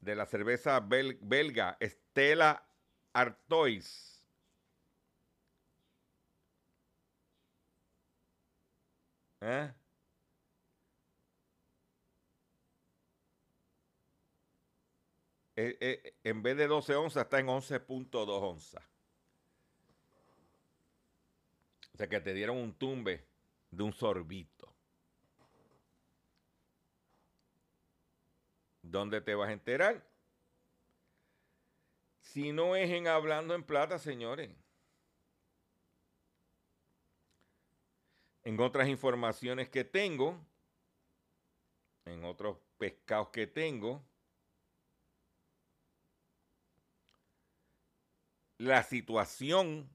de 0.00 0.16
la 0.16 0.26
cerveza 0.26 0.80
belga 0.80 1.78
Stella 1.80 2.62
Artois. 3.12 4.12
¿Eh? 9.40 9.72
Eh, 15.56 15.76
eh, 15.80 16.14
en 16.24 16.42
vez 16.42 16.56
de 16.56 16.66
12 16.66 16.94
onzas 16.94 17.24
está 17.24 17.38
en 17.38 17.46
11.2 17.48 18.28
onzas. 18.28 18.82
O 21.91 21.91
sea 22.02 22.08
que 22.08 22.20
te 22.20 22.34
dieron 22.34 22.56
un 22.56 22.74
tumbe 22.74 23.24
de 23.70 23.84
un 23.84 23.92
sorbito. 23.92 24.74
¿Dónde 28.82 29.20
te 29.20 29.36
vas 29.36 29.50
a 29.50 29.52
enterar? 29.52 30.04
Si 32.18 32.50
no 32.50 32.74
es 32.74 32.90
en 32.90 33.06
hablando 33.06 33.54
en 33.54 33.62
plata, 33.62 34.00
señores. 34.00 34.50
En 38.42 38.58
otras 38.58 38.88
informaciones 38.88 39.68
que 39.68 39.84
tengo, 39.84 40.44
en 42.04 42.24
otros 42.24 42.58
pescados 42.78 43.28
que 43.28 43.46
tengo, 43.46 44.04
la 48.58 48.82
situación 48.82 49.88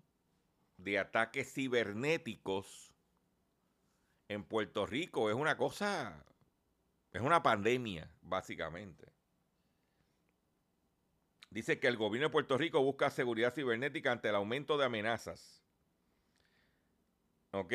de 0.78 1.00
ataques 1.00 1.54
cibernéticos 1.54 2.94
en 4.30 4.44
Puerto 4.44 4.86
Rico 4.86 5.30
es 5.30 5.36
una 5.36 5.58
cosa, 5.58 6.24
es 7.14 7.22
una 7.22 7.42
pandemia, 7.44 8.10
básicamente. 8.22 9.08
Dice 11.50 11.80
que 11.80 11.88
el 11.88 11.98
gobierno 11.98 12.28
de 12.28 12.32
Puerto 12.32 12.58
Rico 12.58 12.84
busca 12.84 13.10
seguridad 13.10 13.54
cibernética 13.54 14.12
ante 14.12 14.30
el 14.30 14.36
aumento 14.36 14.78
de 14.78 14.86
amenazas. 14.86 15.64
¿Ok? 17.52 17.74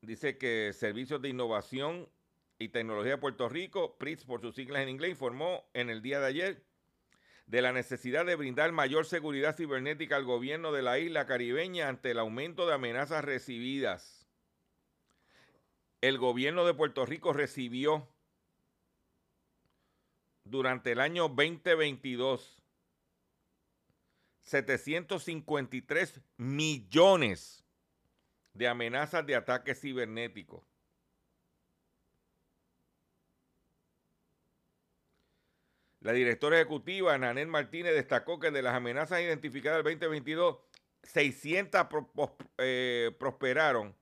Dice 0.00 0.38
que 0.38 0.72
Servicios 0.72 1.20
de 1.20 1.28
Innovación 1.28 2.08
y 2.58 2.68
Tecnología 2.68 3.12
de 3.12 3.18
Puerto 3.18 3.48
Rico, 3.48 3.96
PRITS 3.98 4.24
por 4.24 4.40
sus 4.40 4.54
siglas 4.54 4.82
en 4.82 4.88
inglés, 4.88 5.10
informó 5.10 5.68
en 5.74 5.90
el 5.90 6.00
día 6.00 6.20
de 6.20 6.26
ayer 6.26 6.64
de 7.46 7.62
la 7.62 7.72
necesidad 7.72 8.26
de 8.26 8.34
brindar 8.34 8.72
mayor 8.72 9.06
seguridad 9.06 9.56
cibernética 9.56 10.16
al 10.16 10.24
gobierno 10.24 10.72
de 10.72 10.82
la 10.82 10.98
isla 10.98 11.26
caribeña 11.26 11.88
ante 11.88 12.10
el 12.10 12.18
aumento 12.18 12.66
de 12.66 12.74
amenazas 12.74 13.24
recibidas. 13.24 14.26
El 16.00 16.18
gobierno 16.18 16.64
de 16.66 16.74
Puerto 16.74 17.06
Rico 17.06 17.32
recibió 17.32 18.08
durante 20.44 20.92
el 20.92 21.00
año 21.00 21.28
2022 21.28 22.62
753 24.40 26.20
millones 26.36 27.64
de 28.54 28.68
amenazas 28.68 29.26
de 29.26 29.34
ataques 29.34 29.80
cibernéticos. 29.80 30.75
La 36.06 36.12
directora 36.12 36.54
ejecutiva, 36.54 37.18
Nanel 37.18 37.48
Martínez, 37.48 37.92
destacó 37.92 38.38
que 38.38 38.52
de 38.52 38.62
las 38.62 38.76
amenazas 38.76 39.20
identificadas 39.20 39.82
del 39.82 39.98
2022, 39.98 40.56
600 41.02 41.84
eh, 42.58 43.10
prosperaron 43.18 43.92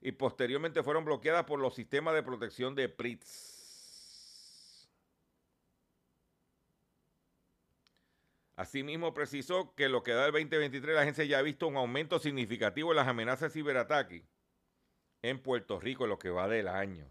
y 0.00 0.12
posteriormente 0.12 0.82
fueron 0.82 1.04
bloqueadas 1.04 1.44
por 1.44 1.60
los 1.60 1.74
sistemas 1.74 2.14
de 2.14 2.22
protección 2.22 2.74
de 2.74 2.88
PRITS. 2.88 4.88
Asimismo, 8.56 9.12
precisó 9.12 9.74
que 9.74 9.90
lo 9.90 10.02
que 10.02 10.12
da 10.12 10.22
del 10.22 10.32
2023 10.32 10.94
la 10.94 11.02
agencia 11.02 11.24
ya 11.24 11.40
ha 11.40 11.42
visto 11.42 11.68
un 11.68 11.76
aumento 11.76 12.18
significativo 12.18 12.92
en 12.92 12.96
las 12.96 13.08
amenazas 13.08 13.52
de 13.52 13.60
ciberataque 13.60 14.26
en 15.20 15.42
Puerto 15.42 15.78
Rico 15.78 16.04
en 16.04 16.10
lo 16.10 16.18
que 16.18 16.30
va 16.30 16.48
del 16.48 16.68
año. 16.68 17.06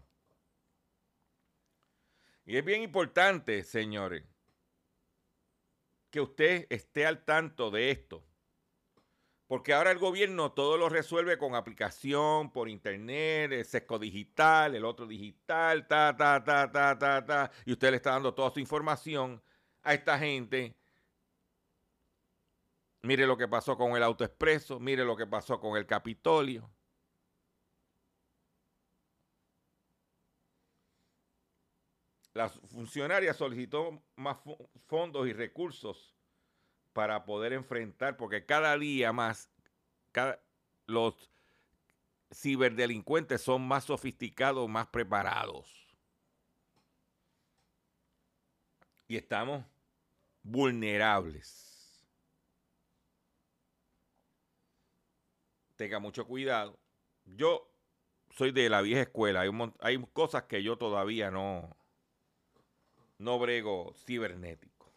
Y 2.46 2.56
es 2.56 2.64
bien 2.64 2.82
importante, 2.82 3.62
señores, 3.64 4.24
que 6.10 6.20
usted 6.20 6.66
esté 6.70 7.06
al 7.06 7.24
tanto 7.24 7.70
de 7.70 7.90
esto. 7.90 8.24
Porque 9.46 9.72
ahora 9.72 9.90
el 9.90 9.98
gobierno 9.98 10.52
todo 10.52 10.76
lo 10.76 10.88
resuelve 10.88 11.38
con 11.38 11.54
aplicación, 11.54 12.50
por 12.50 12.68
internet, 12.68 13.52
el 13.52 13.64
sesco 13.64 13.98
digital, 13.98 14.74
el 14.74 14.84
otro 14.84 15.06
digital, 15.06 15.86
ta, 15.86 16.16
ta, 16.16 16.42
ta, 16.42 16.70
ta, 16.72 16.98
ta, 16.98 17.26
ta. 17.26 17.50
Y 17.64 17.72
usted 17.72 17.90
le 17.90 17.96
está 17.96 18.12
dando 18.12 18.34
toda 18.34 18.50
su 18.50 18.60
información 18.60 19.42
a 19.82 19.94
esta 19.94 20.18
gente. 20.18 20.74
Mire 23.02 23.26
lo 23.26 23.36
que 23.36 23.48
pasó 23.48 23.76
con 23.76 23.96
el 23.96 24.02
autoexpreso, 24.02 24.80
mire 24.80 25.04
lo 25.04 25.16
que 25.16 25.26
pasó 25.26 25.60
con 25.60 25.76
el 25.76 25.86
Capitolio. 25.86 26.73
La 32.34 32.48
funcionaria 32.48 33.32
solicitó 33.32 34.02
más 34.16 34.38
fondos 34.86 35.28
y 35.28 35.32
recursos 35.32 36.14
para 36.92 37.24
poder 37.24 37.52
enfrentar, 37.52 38.16
porque 38.16 38.44
cada 38.44 38.76
día 38.76 39.12
más 39.12 39.48
los 40.86 41.30
ciberdelincuentes 42.32 43.40
son 43.40 43.66
más 43.66 43.84
sofisticados, 43.84 44.68
más 44.68 44.88
preparados. 44.88 45.96
Y 49.06 49.16
estamos 49.16 49.64
vulnerables. 50.42 52.02
Tenga 55.76 56.00
mucho 56.00 56.26
cuidado. 56.26 56.78
Yo 57.24 57.70
soy 58.30 58.50
de 58.50 58.68
la 58.68 58.80
vieja 58.80 59.02
escuela. 59.02 59.42
Hay, 59.42 59.50
hay 59.80 60.04
cosas 60.12 60.44
que 60.44 60.62
yo 60.62 60.78
todavía 60.78 61.30
no, 61.30 61.76
no 63.18 63.38
brego 63.38 63.92
cibernético. 63.94 64.92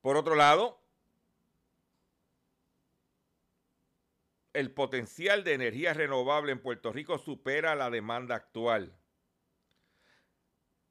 Por 0.00 0.16
otro 0.16 0.36
lado, 0.36 0.78
el 4.52 4.70
potencial 4.70 5.44
de 5.44 5.52
energía 5.52 5.92
renovable 5.92 6.52
en 6.52 6.62
Puerto 6.62 6.92
Rico 6.92 7.18
supera 7.18 7.74
la 7.74 7.90
demanda 7.90 8.36
actual. 8.36 8.96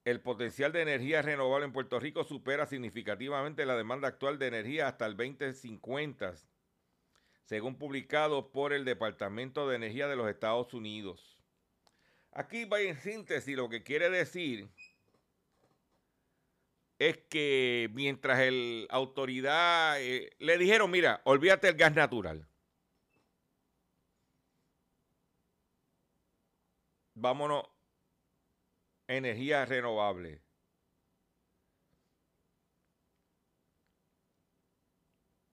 El 0.04 0.22
potencial 0.22 0.72
de 0.72 0.84
energía 0.84 1.24
renovable 1.24 1.66
en 1.66 1.74
Puerto 1.74 2.00
Rico 2.00 2.24
supera 2.24 2.68
significativamente 2.68 3.66
la 3.66 3.76
demanda 3.76 4.08
actual 4.08 4.38
de 4.38 4.48
energía 4.48 4.88
hasta 4.88 5.08
el 5.08 5.18
2050, 5.18 6.36
según 7.46 7.80
publicado 7.80 8.52
por 8.52 8.72
el 8.72 8.86
Departamento 8.86 9.68
de 9.68 9.78
Energía 9.78 10.08
de 10.08 10.16
los 10.16 10.30
Estados 10.30 10.76
Unidos. 10.76 11.35
Aquí 12.36 12.66
va 12.66 12.82
en 12.82 12.96
síntesis 13.02 13.56
lo 13.56 13.70
que 13.70 13.82
quiere 13.82 14.10
decir 14.10 14.70
es 17.00 17.18
que 17.30 17.90
mientras 17.94 18.40
la 18.52 18.88
autoridad 18.90 20.02
eh, 20.02 20.32
le 20.40 20.58
dijeron, 20.58 20.92
mira, 20.92 21.22
olvídate 21.26 21.68
del 21.68 21.78
gas 21.78 21.96
natural. 21.96 22.46
Vámonos, 27.16 27.64
energía 29.08 29.66
renovable. 29.66 30.42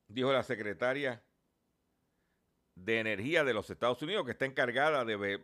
Dijo 0.09 0.33
la 0.33 0.43
secretaria 0.43 1.23
de 2.75 3.01
Energía 3.01 3.45
de 3.45 3.55
los 3.55 3.71
Estados 3.71 4.03
Unidos, 4.03 4.25
que 4.25 4.33
está 4.33 4.47
encargada 4.47 5.05
de, 5.05 5.41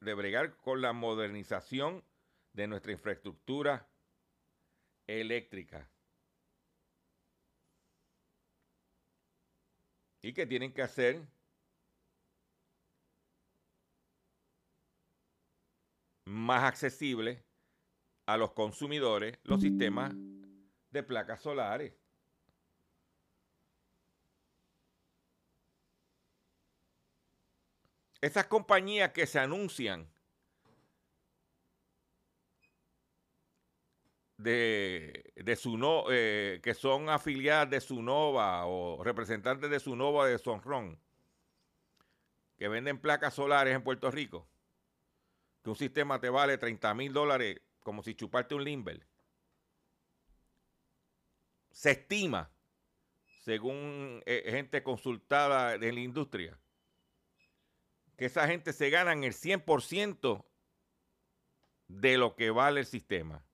de, 0.00 0.14
bregar 0.14 0.56
con 0.56 0.80
la 0.80 0.92
modernización 0.92 2.04
de 2.52 2.66
nuestra 2.66 2.92
infraestructura 2.92 3.88
eléctrica. 5.06 5.90
Y 10.22 10.32
que 10.32 10.46
tienen 10.46 10.72
que 10.72 10.82
hacer 10.82 11.22
más 16.26 16.64
accesible 16.64 17.44
a 18.26 18.36
los 18.36 18.52
consumidores 18.52 19.38
los 19.42 19.60
sistemas 19.60 20.14
de 20.90 21.02
placas 21.02 21.40
solares. 21.40 21.99
Esas 28.20 28.46
compañías 28.46 29.12
que 29.12 29.26
se 29.26 29.38
anuncian 29.38 30.06
de, 34.36 35.32
de 35.36 35.56
Suno, 35.56 36.04
eh, 36.10 36.60
que 36.62 36.74
son 36.74 37.08
afiliadas 37.08 37.70
de 37.70 37.80
Sunova 37.80 38.66
o 38.66 39.02
representantes 39.02 39.70
de 39.70 39.80
Sunova 39.80 40.26
de 40.26 40.38
Sonron, 40.38 40.98
que 42.56 42.68
venden 42.68 42.98
placas 42.98 43.34
solares 43.34 43.74
en 43.74 43.82
Puerto 43.82 44.10
Rico, 44.10 44.46
que 45.62 45.70
un 45.70 45.76
sistema 45.76 46.20
te 46.20 46.28
vale 46.28 46.58
30 46.58 46.92
mil 46.94 47.12
dólares 47.12 47.60
como 47.80 48.02
si 48.02 48.14
chuparte 48.14 48.54
un 48.54 48.64
Limber. 48.64 49.06
Se 51.70 51.92
estima, 51.92 52.50
según 53.44 54.22
eh, 54.26 54.44
gente 54.50 54.82
consultada 54.82 55.78
de 55.78 55.92
la 55.92 56.00
industria, 56.00 56.58
que 58.20 58.26
esa 58.26 58.46
gente 58.46 58.74
se 58.74 58.90
ganan 58.90 59.24
el 59.24 59.32
100% 59.32 60.44
de 61.88 62.18
lo 62.18 62.36
que 62.36 62.50
vale 62.50 62.80
el 62.80 62.86
sistema. 62.86 63.46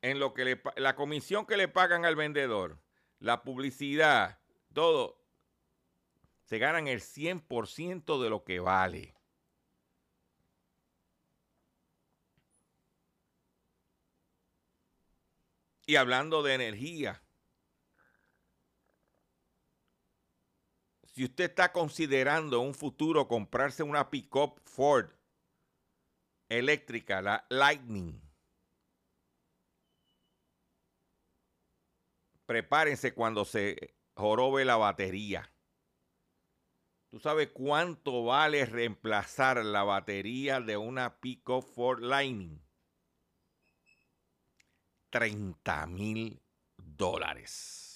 En 0.00 0.18
lo 0.18 0.32
que 0.32 0.58
la 0.76 0.96
comisión 0.96 1.44
que 1.44 1.58
le 1.58 1.68
pagan 1.68 2.06
al 2.06 2.16
vendedor, 2.16 2.80
la 3.18 3.42
publicidad, 3.42 4.40
todo, 4.72 5.22
se 6.44 6.58
ganan 6.58 6.88
el 6.88 7.02
100% 7.02 8.22
de 8.22 8.30
lo 8.30 8.42
que 8.42 8.60
vale. 8.60 9.14
Y 15.84 15.96
hablando 15.96 16.42
de 16.42 16.54
energía, 16.54 17.22
si 21.12 21.24
usted 21.24 21.50
está 21.50 21.72
considerando 21.72 22.60
en 22.60 22.68
un 22.68 22.74
futuro 22.74 23.26
comprarse 23.26 23.82
una 23.82 24.10
pickup 24.10 24.60
Ford 24.64 25.10
eléctrica, 26.48 27.20
la 27.20 27.46
Lightning, 27.48 28.20
prepárense 32.46 33.14
cuando 33.14 33.44
se 33.44 33.94
jorobe 34.14 34.64
la 34.64 34.76
batería. 34.76 35.52
¿Tú 37.10 37.18
sabes 37.18 37.48
cuánto 37.52 38.24
vale 38.24 38.66
reemplazar 38.66 39.64
la 39.64 39.82
batería 39.82 40.60
de 40.60 40.76
una 40.76 41.20
pickup 41.20 41.64
Ford 41.64 42.00
Lightning? 42.02 42.60
30 45.10 45.86
mil 45.88 46.40
dólares. 46.76 47.89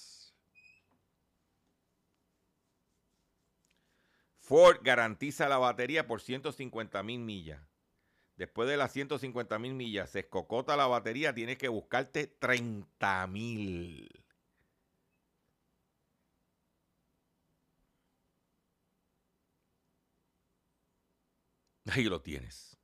Ford 4.45 4.79
garantiza 4.83 5.49
la 5.49 5.57
batería 5.57 6.07
por 6.07 6.21
150 6.21 7.03
mil 7.03 7.19
millas. 7.19 7.61
Después 8.37 8.69
de 8.69 8.77
las 8.77 8.91
150 8.91 9.59
mil 9.59 9.73
millas, 9.73 10.09
se 10.11 10.19
escocota 10.19 10.75
la 10.77 10.87
batería, 10.87 11.33
tienes 11.33 11.57
que 11.57 11.69
buscarte 11.69 12.27
30 12.27 13.27
mil. 13.27 14.09
Ahí 21.91 22.03
lo 22.05 22.21
tienes. 22.21 22.75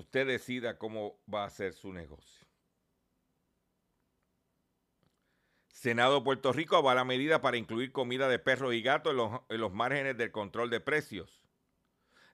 usted 0.00 0.26
decida 0.26 0.78
cómo 0.78 1.20
va 1.32 1.44
a 1.44 1.50
ser 1.50 1.74
su 1.74 1.92
negocio. 1.92 2.49
Senado 5.80 6.16
de 6.16 6.20
Puerto 6.20 6.52
Rico 6.52 6.76
avala 6.76 7.06
medida 7.06 7.40
para 7.40 7.56
incluir 7.56 7.90
comida 7.90 8.28
de 8.28 8.38
perros 8.38 8.74
y 8.74 8.82
gatos 8.82 9.14
en 9.48 9.60
los, 9.62 9.72
márgenes 9.72 10.14
del 10.18 10.30
control 10.30 10.68
de 10.68 10.78
precios. 10.78 11.42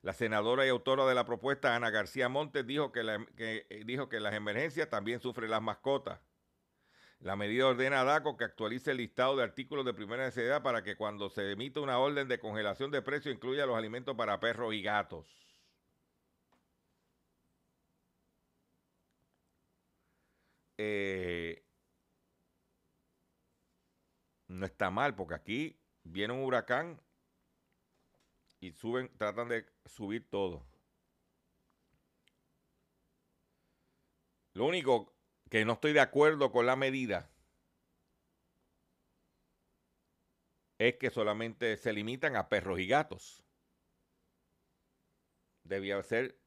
La 0.01 0.11
senadora 0.11 0.65
y 0.65 0.69
autora 0.69 1.05
de 1.05 1.15
la 1.15 1.25
propuesta, 1.25 1.73
Ana 1.73 1.89
García 1.89 2.27
Montes, 2.27 2.67
dijo 2.67 2.91
que, 2.91 3.05
eh, 3.37 3.83
dijo 3.85 4.09
que 4.09 4.19
las 4.19 4.33
emergencias 4.33 4.89
también 4.89 5.21
sufren 5.21 5.49
las 5.49 5.61
mascotas. 5.61 6.19
La 7.21 7.37
medida 7.37 7.67
ordena 7.67 8.01
a 8.01 8.03
DACO 8.03 8.35
que 8.35 8.43
actualice 8.43 8.91
el 8.91 8.97
listado 8.97 9.37
de 9.37 9.43
artículos 9.43 9.85
de 9.85 9.93
primera 9.93 10.25
necesidad 10.25 10.61
para 10.61 10.83
que 10.83 10.97
cuando 10.97 11.29
se 11.29 11.49
emita 11.49 11.79
una 11.79 11.99
orden 11.99 12.27
de 12.27 12.39
congelación 12.39 12.91
de 12.91 13.01
precios 13.01 13.33
incluya 13.33 13.65
los 13.65 13.77
alimentos 13.77 14.13
para 14.17 14.41
perros 14.41 14.73
y 14.73 14.81
gatos. 14.81 15.25
Eh, 20.77 21.66
no 24.47 24.65
está 24.65 24.89
mal, 24.89 25.15
porque 25.15 25.35
aquí 25.35 25.79
viene 26.03 26.33
un 26.33 26.43
huracán 26.43 27.01
y 28.59 28.71
suben, 28.71 29.15
tratan 29.17 29.49
de 29.49 29.65
subir 29.85 30.29
todo. 30.29 30.65
Lo 34.53 34.65
único 34.65 35.15
que 35.49 35.65
no 35.65 35.73
estoy 35.73 35.93
de 35.93 35.99
acuerdo 35.99 36.51
con 36.51 36.65
la 36.65 36.75
medida 36.75 37.29
es 40.79 40.95
que 40.95 41.09
solamente 41.09 41.77
se 41.77 41.93
limitan 41.93 42.35
a 42.35 42.49
perros 42.49 42.79
y 42.79 42.87
gatos. 42.87 43.43
Debía 45.63 46.01
ser 46.01 46.39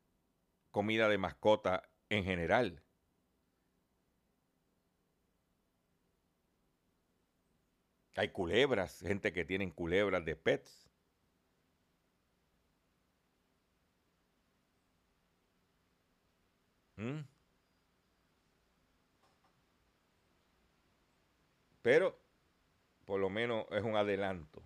comida 0.70 1.08
de 1.08 1.18
mascota 1.18 1.90
en 2.08 2.24
general. 2.24 2.82
Hay 8.16 8.28
culebras, 8.30 9.00
gente 9.00 9.32
que 9.32 9.44
tienen 9.44 9.70
culebras 9.70 10.24
de 10.24 10.36
pets. 10.36 10.90
¿Mm? 16.96 17.20
Pero 21.82 22.18
por 23.06 23.18
lo 23.18 23.30
menos 23.30 23.66
es 23.70 23.82
un 23.82 23.96
adelanto. 23.96 24.62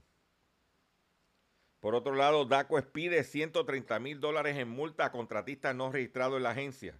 Por 1.80 1.94
otro 1.94 2.14
lado, 2.14 2.44
DACO 2.44 2.80
pide 2.92 3.24
130 3.24 3.98
mil 4.00 4.20
dólares 4.20 4.56
en 4.56 4.68
multa 4.68 5.06
a 5.06 5.12
contratistas 5.12 5.74
no 5.74 5.92
registrados 5.92 6.38
en 6.38 6.42
la 6.42 6.50
agencia, 6.50 6.98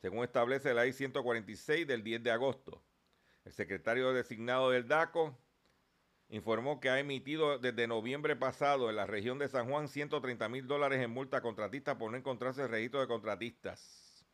según 0.00 0.24
establece 0.24 0.72
la 0.74 0.86
I-146 0.86 1.86
del 1.86 2.02
10 2.02 2.22
de 2.22 2.30
agosto. 2.30 2.82
El 3.48 3.54
secretario 3.54 4.12
designado 4.12 4.68
del 4.68 4.88
DACO 4.88 5.34
informó 6.28 6.80
que 6.80 6.90
ha 6.90 7.00
emitido 7.00 7.58
desde 7.58 7.86
noviembre 7.86 8.36
pasado 8.36 8.90
en 8.90 8.96
la 8.96 9.06
región 9.06 9.38
de 9.38 9.48
San 9.48 9.70
Juan 9.70 9.88
130 9.88 10.50
mil 10.50 10.66
dólares 10.66 11.02
en 11.02 11.10
multa 11.10 11.38
a 11.38 11.40
contratistas 11.40 11.96
por 11.96 12.10
no 12.10 12.18
encontrarse 12.18 12.60
el 12.60 12.68
registro 12.68 13.00
de 13.00 13.06
contratistas. 13.06 14.26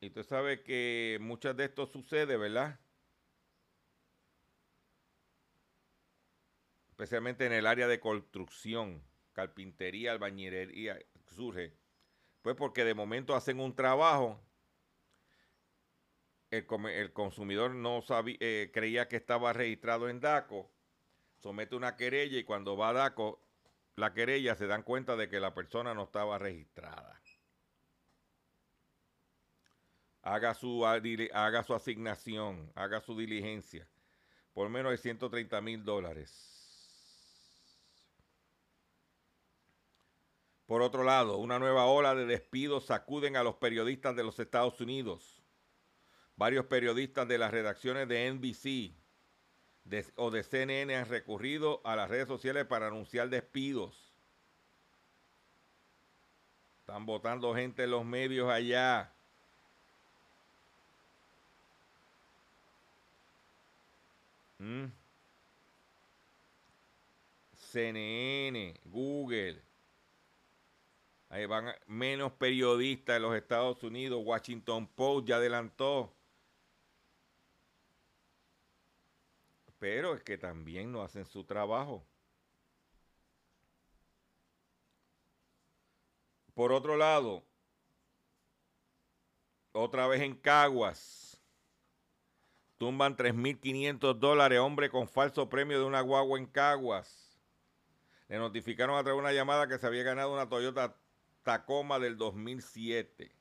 Y 0.00 0.08
usted 0.08 0.24
sabe 0.24 0.64
que 0.64 1.18
muchas 1.20 1.56
de 1.56 1.66
esto 1.66 1.86
sucede, 1.86 2.36
¿verdad? 2.36 2.80
Especialmente 6.88 7.46
en 7.46 7.52
el 7.52 7.68
área 7.68 7.86
de 7.86 8.00
construcción, 8.00 9.04
carpintería, 9.34 10.10
albañilería, 10.10 10.98
surge. 11.26 11.78
Pues 12.42 12.56
porque 12.56 12.82
de 12.82 12.94
momento 12.94 13.36
hacen 13.36 13.60
un 13.60 13.76
trabajo 13.76 14.44
el, 16.58 17.12
consumidor 17.12 17.74
no 17.74 18.02
sabía, 18.02 18.36
eh, 18.40 18.70
creía 18.72 19.08
que 19.08 19.16
estaba 19.16 19.52
registrado 19.52 20.08
en 20.08 20.20
DACO, 20.20 20.70
somete 21.38 21.76
una 21.76 21.96
querella 21.96 22.38
y 22.38 22.44
cuando 22.44 22.76
va 22.76 22.90
a 22.90 22.92
DACO, 22.92 23.40
la 23.96 24.12
querella 24.12 24.54
se 24.54 24.66
dan 24.66 24.82
cuenta 24.82 25.16
de 25.16 25.28
que 25.28 25.40
la 25.40 25.54
persona 25.54 25.94
no 25.94 26.04
estaba 26.04 26.38
registrada. 26.38 27.20
Haga 30.22 30.54
su, 30.54 30.86
haga 30.86 31.62
su 31.62 31.74
asignación, 31.74 32.72
haga 32.74 33.00
su 33.00 33.16
diligencia, 33.16 33.86
por 34.54 34.70
menos 34.70 34.90
de 34.92 34.98
130 34.98 35.60
mil 35.60 35.84
dólares. 35.84 36.54
Por 40.66 40.80
otro 40.80 41.04
lado, 41.04 41.36
una 41.36 41.58
nueva 41.58 41.84
ola 41.84 42.14
de 42.14 42.24
despidos 42.24 42.86
sacuden 42.86 43.36
a 43.36 43.42
los 43.42 43.56
periodistas 43.56 44.16
de 44.16 44.24
los 44.24 44.38
Estados 44.38 44.80
Unidos. 44.80 45.33
Varios 46.36 46.66
periodistas 46.66 47.28
de 47.28 47.38
las 47.38 47.50
redacciones 47.50 48.08
de 48.08 48.30
NBC 48.32 48.92
o 50.16 50.30
de 50.30 50.42
CNN 50.42 50.96
han 50.96 51.08
recurrido 51.08 51.80
a 51.84 51.94
las 51.94 52.08
redes 52.08 52.26
sociales 52.26 52.64
para 52.64 52.88
anunciar 52.88 53.28
despidos. 53.28 54.12
Están 56.80 57.06
votando 57.06 57.54
gente 57.54 57.84
en 57.84 57.90
los 57.90 58.04
medios 58.04 58.50
allá. 58.50 59.12
¿Mm? 64.58 64.86
CNN, 67.54 68.80
Google. 68.84 69.62
Ahí 71.28 71.46
van 71.46 71.74
menos 71.86 72.32
periodistas 72.32 73.16
en 73.16 73.22
los 73.22 73.34
Estados 73.34 73.82
Unidos. 73.82 74.22
Washington 74.24 74.86
Post 74.86 75.26
ya 75.28 75.36
adelantó 75.36 76.14
pero 79.84 80.14
es 80.14 80.22
que 80.22 80.38
también 80.38 80.90
no 80.90 81.02
hacen 81.02 81.26
su 81.26 81.44
trabajo. 81.44 82.06
Por 86.54 86.72
otro 86.72 86.96
lado, 86.96 87.44
otra 89.72 90.06
vez 90.06 90.22
en 90.22 90.36
Caguas, 90.36 91.38
tumban 92.78 93.14
3.500 93.14 94.14
dólares, 94.18 94.58
hombre 94.58 94.88
con 94.88 95.06
falso 95.06 95.50
premio 95.50 95.78
de 95.78 95.84
una 95.84 96.00
guagua 96.00 96.38
en 96.38 96.46
Caguas. 96.46 97.38
Le 98.28 98.38
notificaron 98.38 98.96
a 98.96 99.02
través 99.02 99.18
de 99.18 99.20
una 99.20 99.34
llamada 99.34 99.68
que 99.68 99.78
se 99.78 99.86
había 99.86 100.02
ganado 100.02 100.32
una 100.32 100.48
Toyota 100.48 100.96
Tacoma 101.42 101.98
del 101.98 102.16
2007. 102.16 103.36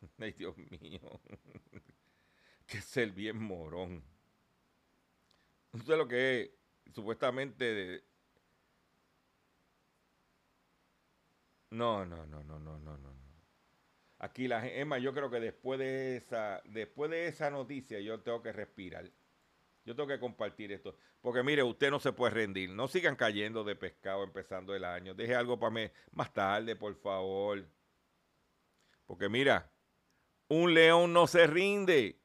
Ay, 0.20 0.30
Dios 0.30 0.56
mío. 0.56 1.20
que 2.66 2.78
es 2.78 2.96
el 2.98 3.10
bien 3.10 3.42
morón. 3.42 4.15
Usted 5.76 5.96
lo 5.96 6.08
que 6.08 6.42
es, 6.42 6.94
supuestamente 6.94 8.02
No, 11.70 12.06
no, 12.06 12.24
no, 12.26 12.42
no, 12.44 12.58
no, 12.58 12.78
no, 12.78 12.96
no. 12.96 13.16
Aquí 14.18 14.48
la 14.48 14.66
Emma, 14.66 14.98
yo 14.98 15.12
creo 15.12 15.30
que 15.30 15.40
después 15.40 15.78
de 15.78 16.16
esa, 16.16 16.62
después 16.64 17.10
de 17.10 17.26
esa 17.26 17.50
noticia, 17.50 18.00
yo 18.00 18.20
tengo 18.20 18.42
que 18.42 18.52
respirar. 18.52 19.04
Yo 19.84 19.94
tengo 19.94 20.08
que 20.08 20.18
compartir 20.18 20.72
esto. 20.72 20.96
Porque 21.20 21.42
mire, 21.42 21.62
usted 21.62 21.90
no 21.90 22.00
se 22.00 22.12
puede 22.12 22.32
rendir. 22.32 22.70
No 22.70 22.88
sigan 22.88 23.14
cayendo 23.14 23.62
de 23.62 23.76
pescado 23.76 24.24
empezando 24.24 24.74
el 24.74 24.84
año. 24.84 25.14
Deje 25.14 25.34
algo 25.34 25.58
para 25.60 25.70
mí 25.70 25.90
más 26.12 26.32
tarde, 26.32 26.76
por 26.76 26.94
favor. 26.96 27.68
Porque 29.04 29.28
mira, 29.28 29.70
un 30.48 30.72
león 30.72 31.12
no 31.12 31.26
se 31.26 31.46
rinde. 31.46 32.18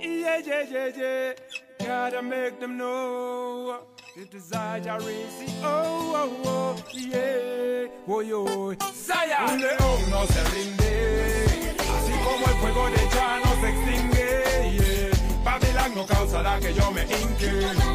Yeah, 0.00 0.40
yeah, 0.40 0.88
yeah. 0.88 1.69
Gotta 1.86 2.22
make 2.22 2.60
them 2.60 2.76
know 2.76 3.78
the 4.14 4.24
desire 4.26 4.82
I 4.86 4.98
see. 5.00 5.54
Oh, 5.62 6.12
oh, 6.14 6.36
oh, 6.44 6.76
yeah. 6.92 7.88
Oh, 8.06 8.20
yo. 8.20 8.74
Saya. 8.92 9.46
Un 9.48 9.60
león 9.60 10.10
no 10.10 10.26
se 10.26 10.44
rinde. 10.52 11.74
Así 11.78 12.12
como 12.22 12.46
el 12.46 12.56
fuego 12.60 12.90
de 12.90 13.08
ya 13.14 13.40
no 13.42 13.50
se 13.60 13.68
extingue. 13.70 14.28
Yeah. 14.76 15.44
Babylon 15.44 15.94
no 15.94 16.06
causará 16.06 16.60
que 16.60 16.74
yo 16.74 16.90
me 16.90 17.02
hinque. 17.02 17.50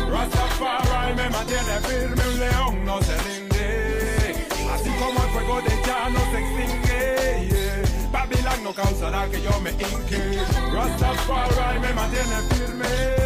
Rastafari 0.09 1.13
me 1.13 1.29
mantiene 1.29 1.79
firme. 1.81 2.23
Un 2.27 2.39
león 2.39 2.85
no 2.85 3.01
se 3.03 3.17
rinde. 3.17 4.47
Así 4.73 4.89
como 4.97 5.23
el 5.23 5.29
fuego 5.29 5.61
de 5.61 5.73
ya 5.85 6.09
no 6.09 6.19
se 6.31 6.37
extingue. 6.39 7.49
Yeah. 7.49 8.09
Babylon 8.11 8.63
no 8.63 8.73
causará 8.73 9.27
que 9.29 9.41
yo 9.41 9.59
me 9.61 9.71
hinque. 9.71 10.41
Rastafari 10.73 11.79
me 11.79 11.93
mantiene 11.93 12.35
firme. 12.49 13.24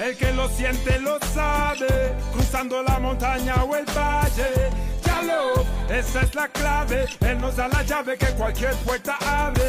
El 0.00 0.16
que 0.16 0.32
lo 0.32 0.48
siente 0.48 0.98
lo 1.00 1.18
sabe, 1.34 2.14
cruzando 2.32 2.82
la 2.82 2.98
montaña 2.98 3.62
o 3.64 3.76
el 3.76 3.84
valle. 3.84 4.70
Ya 5.04 5.22
lo, 5.22 5.94
esa 5.94 6.22
es 6.22 6.34
la 6.34 6.48
clave. 6.48 7.04
Él 7.20 7.38
nos 7.38 7.56
da 7.56 7.68
la 7.68 7.82
llave 7.82 8.16
que 8.16 8.28
cualquier 8.28 8.74
puerta 8.76 9.18
abre. 9.20 9.62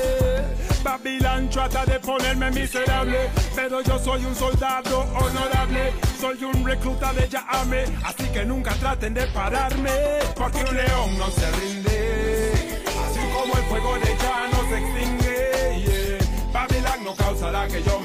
Babylon 0.84 1.50
trata 1.50 1.86
de 1.86 2.00
ponerme 2.00 2.50
miserable, 2.52 3.30
pero 3.56 3.82
yo 3.82 4.00
soy 4.00 4.24
un 4.24 4.34
soldado 4.34 5.02
honorable. 5.20 5.92
Soy 6.20 6.42
un 6.46 6.66
recluta 6.66 7.12
de 7.12 7.28
Yahame, 7.28 7.84
así 8.06 8.24
que 8.32 8.46
nunca 8.46 8.74
traten 8.76 9.14
de 9.14 9.28
pararme, 9.28 9.92
porque 10.36 10.64
un 10.64 10.78
león 10.78 11.18
no 11.18 11.30
se 11.30 11.52
rinde. 11.52 12.80
Así 12.88 13.20
como 13.34 13.54
el 13.58 13.64
fuego 13.64 13.96
de 13.96 14.16
ya 14.18 14.48
no 14.48 14.70
se 14.70 14.78
extingue. 14.78 15.32
No 17.04 17.16
causará 17.16 17.68
que 17.68 17.82
yo. 17.82 18.01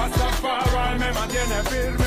Rastafari 0.00 0.98
me 0.98 1.12
mantiene 1.12 1.62
firme, 1.68 1.99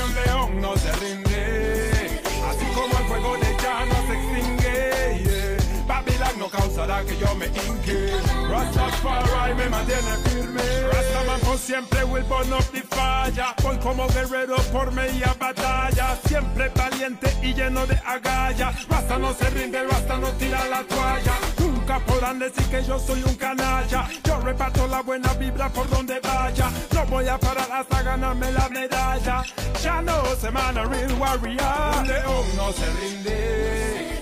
Causará 6.83 7.05
que 7.05 7.17
yo 7.17 7.35
me 7.35 7.45
hinque. 7.45 8.11
Rastafari 8.49 9.55
me 9.55 9.69
mantiene 9.69 10.17
firme. 10.25 10.61
Rastaman 10.91 11.57
siempre 11.57 12.03
will 12.03 12.23
burn 12.23 12.51
up 12.51 12.63
the 12.73 12.81
fire. 12.81 13.55
Voy 13.63 13.77
como 13.77 14.05
guerrero 14.07 14.57
por 14.73 14.91
media 14.91 15.33
batalla. 15.39 16.17
Siempre 16.27 16.69
valiente 16.75 17.33
y 17.41 17.53
lleno 17.53 17.85
de 17.85 17.95
agallas. 18.05 18.85
Rasta 18.89 19.17
no 19.17 19.33
se 19.33 19.49
rinde, 19.51 19.81
Rasta 19.87 20.17
no 20.17 20.27
tira 20.31 20.67
la 20.67 20.83
toalla. 20.83 21.33
Nunca 21.59 21.99
podrán 21.99 22.39
decir 22.39 22.65
que 22.65 22.83
yo 22.83 22.99
soy 22.99 23.23
un 23.23 23.35
canalla. 23.35 24.09
Yo 24.25 24.41
reparto 24.41 24.85
la 24.87 25.01
buena 25.01 25.33
vibra 25.35 25.69
por 25.69 25.89
donde 25.89 26.19
vaya. 26.19 26.69
No 26.93 27.05
voy 27.05 27.29
a 27.29 27.37
parar 27.37 27.71
hasta 27.71 28.01
ganarme 28.01 28.51
la 28.51 28.67
medalla. 28.67 29.43
Ya 29.81 30.01
no 30.01 30.21
se 30.35 30.51
mana 30.51 30.83
real 30.83 31.13
warrior. 31.13 31.97
Un 31.99 32.07
león 32.09 32.45
no 32.57 32.71
se 32.73 32.85
rinde. 32.99 34.12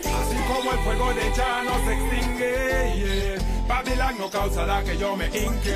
Como 0.51 0.71
el 0.73 0.79
fuego 0.79 1.13
de 1.13 1.31
ya 1.33 1.63
no 1.63 1.73
se 1.85 1.93
extingue. 1.93 2.93
Yeah. 2.95 3.67
Babylon 3.67 4.17
no 4.17 4.29
causará 4.29 4.83
que 4.83 4.97
yo 4.97 5.15
me 5.15 5.27
hinque. 5.27 5.75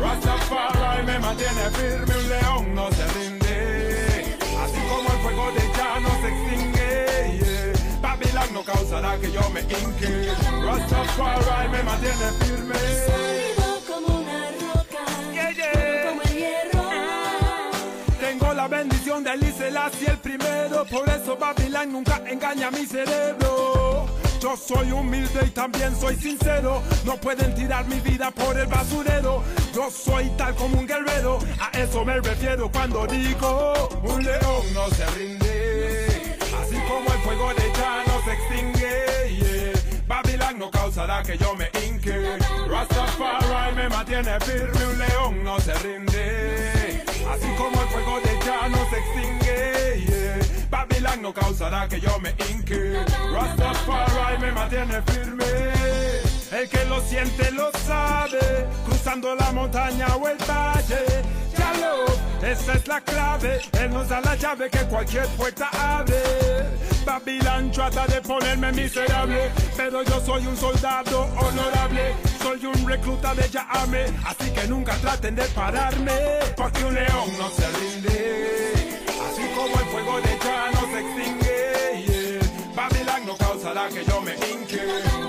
Rastafari 0.00 1.02
me 1.04 1.18
mantiene 1.18 1.70
firme. 1.70 2.14
Un 2.16 2.28
león 2.28 2.74
no 2.74 2.90
se 2.92 3.04
rinde. 3.18 4.36
Así 4.62 4.80
como 4.88 5.08
el 5.10 5.18
fuego 5.24 5.50
de 5.52 5.62
ya 5.76 6.00
no 6.00 6.10
se 6.20 6.28
extingue. 6.28 7.38
Yeah. 7.40 8.00
Babylon 8.00 8.54
no 8.54 8.62
causará 8.62 9.18
que 9.18 9.32
yo 9.32 9.50
me 9.50 9.60
hinque. 9.60 10.32
Rastafari 10.66 11.68
me 11.70 11.82
mantiene 11.82 12.26
firme. 12.40 13.51
Bendición 18.72 19.22
de 19.22 19.36
y 19.36 20.06
el 20.06 20.18
primero, 20.18 20.86
por 20.86 21.06
eso 21.06 21.36
Babylon 21.36 21.92
nunca 21.92 22.22
engaña 22.26 22.70
mi 22.70 22.86
cerebro. 22.86 24.06
Yo 24.40 24.56
soy 24.56 24.90
humilde 24.90 25.40
y 25.46 25.50
también 25.50 25.94
soy 25.94 26.16
sincero. 26.16 26.82
No 27.04 27.16
pueden 27.16 27.54
tirar 27.54 27.86
mi 27.86 28.00
vida 28.00 28.30
por 28.30 28.58
el 28.58 28.66
basurero. 28.66 29.42
Yo 29.74 29.90
soy 29.90 30.30
tal 30.38 30.54
como 30.54 30.78
un 30.78 30.86
guerrero. 30.86 31.38
A 31.60 31.78
eso 31.78 32.02
me 32.04 32.18
refiero 32.18 32.70
cuando 32.72 33.06
digo: 33.06 33.74
Un 34.04 34.24
león 34.24 34.64
no 34.72 34.88
se 34.88 35.06
rinde. 35.18 36.36
Así 36.58 36.76
como 36.88 37.12
el 37.12 37.20
fuego 37.20 37.52
de 37.54 37.72
ya 37.76 38.02
no 38.06 38.24
se 38.24 38.32
extingue. 38.32 39.36
yeah. 39.38 40.52
No 40.56 40.70
causará 40.70 41.22
que 41.22 41.36
yo 41.36 41.54
me 41.54 41.70
hinque. 41.84 42.38
Rastafari 42.68 43.76
me 43.76 43.88
mantiene 43.90 44.40
firme. 44.40 44.86
Un 44.86 44.98
león 44.98 45.44
no 45.44 45.60
se 45.60 45.74
rinde. 45.74 46.11
Babylon 50.70 51.22
no 51.22 51.32
causará 51.32 51.86
que 51.88 52.00
yo 52.00 52.18
me 52.18 52.34
hinque. 52.48 53.04
Rastafari 53.32 54.38
me 54.38 54.52
mantiene 54.52 55.02
firme. 55.02 55.44
El 56.50 56.68
que 56.68 56.84
lo 56.84 57.00
siente 57.02 57.50
lo 57.52 57.70
sabe, 57.86 58.66
cruzando 58.84 59.34
la 59.34 59.52
montaña 59.52 60.06
o 60.16 60.28
el 60.28 60.36
valle. 60.38 61.22
Ya 61.56 61.72
lo, 61.74 62.46
esa 62.46 62.72
es 62.74 62.86
la 62.86 63.00
clave. 63.00 63.60
Él 63.80 63.90
nos 63.90 64.08
da 64.08 64.20
la 64.20 64.36
llave 64.36 64.68
que 64.70 64.80
cualquier 64.80 65.26
puerta 65.28 65.68
abre. 65.72 66.22
Babylon 67.04 67.70
trata 67.70 68.06
de 68.06 68.20
ponerme 68.20 68.72
miserable, 68.72 69.50
pero 69.76 70.02
yo 70.02 70.20
soy 70.20 70.46
un 70.46 70.56
soldado 70.56 71.28
honorable. 71.36 72.14
Soy 72.42 72.66
un 72.66 72.88
recluta 72.88 73.34
de 73.34 73.48
Yahame, 73.48 74.04
así 74.24 74.50
que 74.50 74.68
nunca 74.68 74.94
traten 74.96 75.34
de 75.34 75.44
pararme, 75.48 76.12
porque 76.56 76.84
un 76.84 76.94
león 76.94 77.30
no 77.38 77.50
se 77.50 77.68
rinde. 77.78 78.81
Como 79.62 79.78
el 79.78 79.86
fuego 79.86 80.20
de 80.22 80.38
ya 80.44 80.70
no 80.72 80.80
se 80.90 80.98
extingue. 80.98 82.04
yeah. 82.06 82.74
Babylon 82.74 83.26
no 83.26 83.36
causará 83.36 83.88
que 83.90 84.04
yo 84.04 84.20
me 84.20 84.32
hinque. 84.34 84.82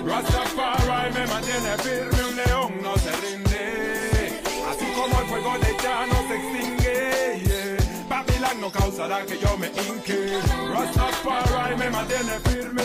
Rastafari 0.08 1.14
me 1.14 1.28
mantiene 1.28 1.78
firme, 1.78 2.24
un 2.30 2.36
león 2.36 2.74
no 2.82 2.98
se 2.98 3.12
rinde. 3.12 4.42
Así 4.72 4.86
como 4.96 5.20
el 5.22 5.28
fuego 5.28 5.54
de 5.60 5.78
ya 5.84 6.08
no 6.08 6.28
se 6.28 6.36
extingue. 6.36 7.44
yeah. 7.46 8.08
Babylon 8.10 8.62
no 8.62 8.72
causará 8.72 9.24
que 9.24 9.38
yo 9.38 9.56
me 9.56 9.68
hinque. 9.68 10.40
Rastafari 10.74 11.76
me 11.78 11.90
mantiene 11.92 12.40
firme. 12.40 12.84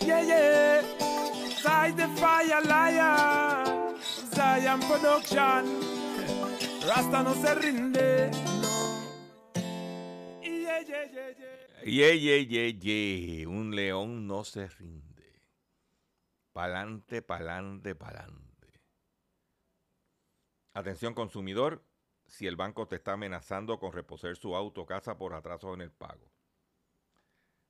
Yeah, 0.00 0.20
yeah. 0.20 0.82
Side 1.62 1.96
the 1.96 2.08
fire 2.20 2.60
lion. 2.68 3.96
Zion 4.34 4.80
Production. 4.80 5.80
Rasta 6.86 7.22
no 7.22 7.34
se 7.34 7.54
rinde. 7.54 8.30
Ye, 11.84 12.18
ye, 12.18 12.46
ye, 12.46 12.72
ye. 12.72 13.46
Un 13.46 13.74
león 13.74 14.26
no 14.26 14.44
se 14.44 14.66
rinde. 14.68 15.42
Pa'lante, 16.52 17.22
pa'lante, 17.22 17.94
pa'lante. 17.94 18.68
Atención 20.72 21.14
consumidor, 21.14 21.82
si 22.26 22.46
el 22.46 22.56
banco 22.56 22.86
te 22.86 22.96
está 22.96 23.12
amenazando 23.12 23.78
con 23.78 23.92
reposer 23.92 24.36
su 24.36 24.54
auto 24.54 24.82
o 24.82 24.86
casa 24.86 25.18
por 25.18 25.34
atrasos 25.34 25.74
en 25.74 25.80
el 25.80 25.90
pago. 25.90 26.30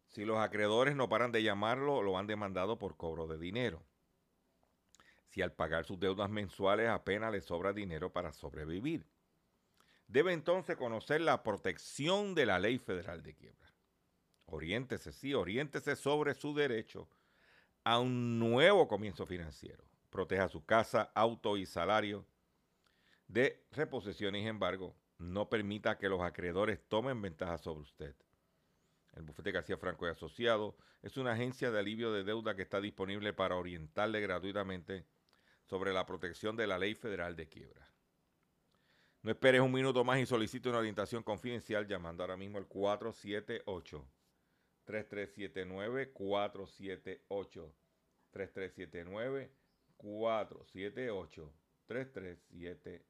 Si 0.08 0.24
los 0.24 0.38
acreedores 0.38 0.96
no 0.96 1.08
paran 1.08 1.32
de 1.32 1.42
llamarlo, 1.42 2.02
lo 2.02 2.18
han 2.18 2.26
demandado 2.26 2.78
por 2.78 2.96
cobro 2.96 3.26
de 3.26 3.38
dinero. 3.38 3.82
Si 5.28 5.40
al 5.40 5.52
pagar 5.52 5.84
sus 5.84 6.00
deudas 6.00 6.28
mensuales 6.28 6.88
apenas 6.88 7.32
le 7.32 7.40
sobra 7.40 7.72
dinero 7.72 8.12
para 8.12 8.32
sobrevivir. 8.32 9.06
Debe 10.10 10.32
entonces 10.32 10.76
conocer 10.76 11.20
la 11.20 11.44
protección 11.44 12.34
de 12.34 12.44
la 12.44 12.58
ley 12.58 12.78
federal 12.78 13.22
de 13.22 13.32
quiebra. 13.32 13.72
Oriéntese, 14.46 15.12
sí, 15.12 15.34
oriéntese 15.34 15.94
sobre 15.94 16.34
su 16.34 16.52
derecho 16.52 17.08
a 17.84 18.00
un 18.00 18.40
nuevo 18.40 18.88
comienzo 18.88 19.24
financiero. 19.24 19.84
Proteja 20.10 20.48
su 20.48 20.64
casa, 20.64 21.12
auto 21.14 21.56
y 21.56 21.64
salario 21.64 22.26
de 23.28 23.64
reposiciones 23.70 24.42
y 24.42 24.48
embargo. 24.48 24.96
No 25.18 25.48
permita 25.48 25.96
que 25.96 26.08
los 26.08 26.22
acreedores 26.22 26.80
tomen 26.88 27.22
ventaja 27.22 27.56
sobre 27.58 27.82
usted. 27.82 28.16
El 29.12 29.22
bufete 29.22 29.52
García 29.52 29.76
Franco 29.76 30.08
y 30.08 30.10
Asociado 30.10 30.76
es 31.02 31.18
una 31.18 31.34
agencia 31.34 31.70
de 31.70 31.78
alivio 31.78 32.12
de 32.12 32.24
deuda 32.24 32.56
que 32.56 32.62
está 32.62 32.80
disponible 32.80 33.32
para 33.32 33.54
orientarle 33.54 34.20
gratuitamente 34.20 35.06
sobre 35.66 35.92
la 35.92 36.04
protección 36.04 36.56
de 36.56 36.66
la 36.66 36.78
ley 36.78 36.96
federal 36.96 37.36
de 37.36 37.48
quiebra. 37.48 37.86
No 39.22 39.30
esperes 39.30 39.60
un 39.60 39.72
minuto 39.72 40.02
más 40.02 40.18
y 40.18 40.24
solicite 40.26 40.70
una 40.70 40.78
orientación 40.78 41.22
confidencial 41.22 41.86
llamando 41.86 42.22
ahora 42.22 42.38
mismo 42.38 42.56
al 42.56 42.66
478 42.66 44.08
3379 44.84 46.12
478 46.12 47.74
3379 48.30 49.52
478 49.96 51.52
3379 51.86 53.09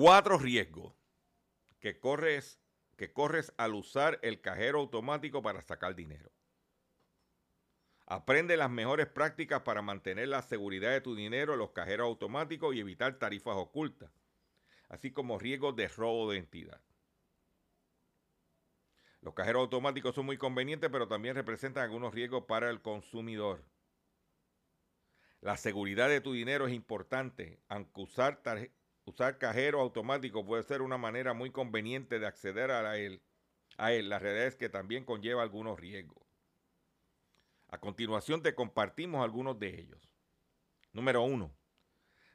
Cuatro 0.00 0.38
riesgos 0.38 0.94
que 1.80 1.98
corres, 1.98 2.60
que 2.96 3.12
corres 3.12 3.52
al 3.56 3.74
usar 3.74 4.20
el 4.22 4.40
cajero 4.40 4.78
automático 4.78 5.42
para 5.42 5.60
sacar 5.60 5.96
dinero. 5.96 6.30
Aprende 8.06 8.56
las 8.56 8.70
mejores 8.70 9.08
prácticas 9.08 9.62
para 9.62 9.82
mantener 9.82 10.28
la 10.28 10.42
seguridad 10.42 10.92
de 10.92 11.00
tu 11.00 11.16
dinero 11.16 11.54
en 11.54 11.58
los 11.58 11.72
cajeros 11.72 12.04
automáticos 12.04 12.76
y 12.76 12.78
evitar 12.78 13.18
tarifas 13.18 13.56
ocultas, 13.56 14.08
así 14.88 15.10
como 15.10 15.36
riesgos 15.36 15.74
de 15.74 15.88
robo 15.88 16.30
de 16.30 16.36
identidad. 16.36 16.80
Los 19.20 19.34
cajeros 19.34 19.62
automáticos 19.62 20.14
son 20.14 20.26
muy 20.26 20.38
convenientes, 20.38 20.90
pero 20.92 21.08
también 21.08 21.34
representan 21.34 21.82
algunos 21.82 22.14
riesgos 22.14 22.44
para 22.44 22.70
el 22.70 22.80
consumidor. 22.82 23.64
La 25.40 25.56
seguridad 25.56 26.08
de 26.08 26.20
tu 26.20 26.34
dinero 26.34 26.68
es 26.68 26.72
importante, 26.72 27.58
aunque 27.66 28.00
usar, 28.00 28.42
usar 29.08 29.38
cajero 29.38 29.80
automático 29.80 30.44
puede 30.44 30.62
ser 30.62 30.82
una 30.82 30.98
manera 30.98 31.34
muy 31.34 31.50
conveniente 31.50 32.18
de 32.18 32.26
acceder 32.26 32.70
a 32.70 32.96
él. 32.96 33.22
A 33.76 33.92
él, 33.92 34.08
la 34.08 34.18
realidad 34.18 34.46
es 34.46 34.56
que 34.56 34.68
también 34.68 35.04
conlleva 35.04 35.42
algunos 35.42 35.78
riesgos. 35.78 36.26
A 37.68 37.78
continuación 37.78 38.42
te 38.42 38.54
compartimos 38.54 39.22
algunos 39.22 39.58
de 39.58 39.80
ellos. 39.80 40.14
Número 40.92 41.22
uno, 41.22 41.54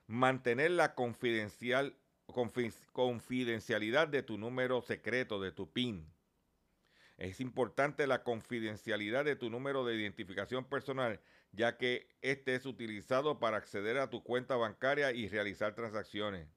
mantener 0.08 0.72
la 0.72 0.96
confidencial, 0.96 1.98
confi- 2.28 2.86
confidencialidad 2.92 4.08
de 4.08 4.24
tu 4.24 4.38
número 4.38 4.82
secreto, 4.82 5.42
de 5.42 5.52
tu 5.52 5.72
PIN. 5.72 6.14
Es 7.18 7.40
importante 7.40 8.08
la 8.08 8.24
confidencialidad 8.24 9.26
de 9.26 9.36
tu 9.36 9.50
número 9.50 9.86
de 9.86 9.96
identificación 9.96 10.66
personal, 10.66 11.20
ya 11.52 11.78
que 11.78 12.08
este 12.22 12.56
es 12.56 12.66
utilizado 12.66 13.40
para 13.40 13.58
acceder 13.58 13.98
a 13.98 14.10
tu 14.10 14.24
cuenta 14.24 14.56
bancaria 14.56 15.12
y 15.12 15.28
realizar 15.30 15.76
transacciones. 15.76 16.48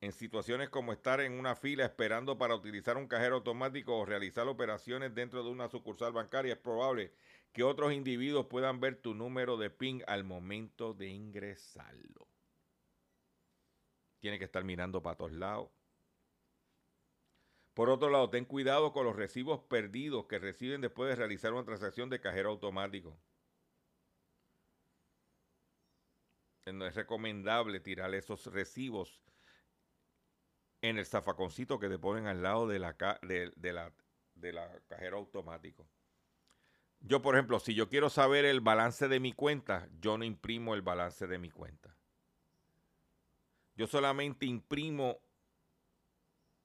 En 0.00 0.12
situaciones 0.12 0.70
como 0.70 0.92
estar 0.92 1.20
en 1.20 1.38
una 1.38 1.54
fila 1.54 1.84
esperando 1.84 2.38
para 2.38 2.54
utilizar 2.54 2.96
un 2.96 3.06
cajero 3.06 3.36
automático 3.36 3.98
o 3.98 4.06
realizar 4.06 4.48
operaciones 4.48 5.14
dentro 5.14 5.44
de 5.44 5.50
una 5.50 5.68
sucursal 5.68 6.12
bancaria, 6.12 6.54
es 6.54 6.58
probable 6.58 7.12
que 7.52 7.64
otros 7.64 7.92
individuos 7.92 8.46
puedan 8.46 8.80
ver 8.80 8.96
tu 8.96 9.14
número 9.14 9.58
de 9.58 9.68
PIN 9.68 10.02
al 10.06 10.24
momento 10.24 10.94
de 10.94 11.08
ingresarlo. 11.08 12.26
Tiene 14.20 14.38
que 14.38 14.46
estar 14.46 14.64
mirando 14.64 15.02
para 15.02 15.16
todos 15.16 15.32
lados. 15.32 15.70
Por 17.74 17.90
otro 17.90 18.08
lado, 18.08 18.30
ten 18.30 18.46
cuidado 18.46 18.92
con 18.92 19.04
los 19.04 19.16
recibos 19.16 19.60
perdidos 19.60 20.26
que 20.26 20.38
reciben 20.38 20.80
después 20.80 21.10
de 21.10 21.16
realizar 21.16 21.52
una 21.52 21.64
transacción 21.64 22.08
de 22.08 22.20
cajero 22.20 22.50
automático. 22.50 23.18
No 26.72 26.86
es 26.86 26.94
recomendable 26.94 27.80
tirar 27.80 28.14
esos 28.14 28.46
recibos 28.46 29.20
en 30.82 30.98
el 30.98 31.06
zafaconcito 31.06 31.78
que 31.78 31.88
te 31.88 31.98
ponen 31.98 32.26
al 32.26 32.42
lado 32.42 32.66
de 32.66 32.78
la, 32.78 32.96
ca- 32.96 33.18
de, 33.22 33.52
de 33.56 33.72
la, 33.72 33.92
de 34.34 34.52
la 34.52 34.80
cajero 34.88 35.18
automático. 35.18 35.86
Yo, 37.00 37.22
por 37.22 37.34
ejemplo, 37.34 37.60
si 37.60 37.74
yo 37.74 37.88
quiero 37.88 38.10
saber 38.10 38.44
el 38.44 38.60
balance 38.60 39.08
de 39.08 39.20
mi 39.20 39.32
cuenta, 39.32 39.88
yo 40.00 40.18
no 40.18 40.24
imprimo 40.24 40.74
el 40.74 40.82
balance 40.82 41.26
de 41.26 41.38
mi 41.38 41.50
cuenta. 41.50 41.96
Yo 43.74 43.86
solamente 43.86 44.44
imprimo 44.46 45.20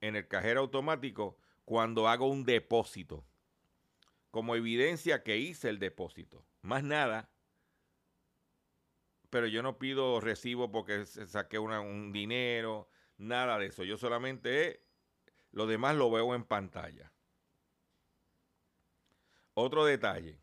en 0.01 0.15
el 0.15 0.27
cajero 0.27 0.59
automático 0.61 1.37
cuando 1.63 2.07
hago 2.07 2.27
un 2.27 2.43
depósito, 2.43 3.25
como 4.29 4.55
evidencia 4.55 5.23
que 5.23 5.37
hice 5.37 5.69
el 5.69 5.79
depósito. 5.79 6.45
Más 6.61 6.83
nada. 6.83 7.29
Pero 9.29 9.47
yo 9.47 9.63
no 9.63 9.77
pido 9.77 10.19
recibo 10.19 10.71
porque 10.71 11.05
saqué 11.05 11.57
un 11.59 12.11
dinero, 12.11 12.89
nada 13.17 13.57
de 13.57 13.67
eso. 13.67 13.83
Yo 13.83 13.97
solamente 13.97 14.67
eh, 14.67 14.85
lo 15.51 15.67
demás 15.67 15.95
lo 15.95 16.11
veo 16.11 16.35
en 16.35 16.43
pantalla. 16.43 17.11
Otro 19.53 19.85
detalle. 19.85 20.37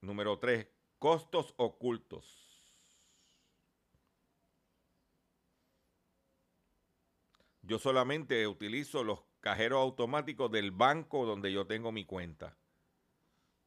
Número 0.00 0.38
3. 0.38 0.66
Costos 0.98 1.54
ocultos. 1.56 2.48
Yo 7.62 7.78
solamente 7.78 8.46
utilizo 8.46 9.04
los 9.04 9.20
cajeros 9.40 9.80
automáticos 9.80 10.50
del 10.50 10.70
banco 10.70 11.26
donde 11.26 11.52
yo 11.52 11.66
tengo 11.66 11.92
mi 11.92 12.04
cuenta. 12.04 12.56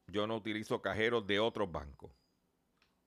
Yo 0.06 0.26
no 0.26 0.36
utilizo 0.36 0.82
cajeros 0.82 1.26
de 1.26 1.40
otros 1.40 1.70
bancos. 1.70 2.12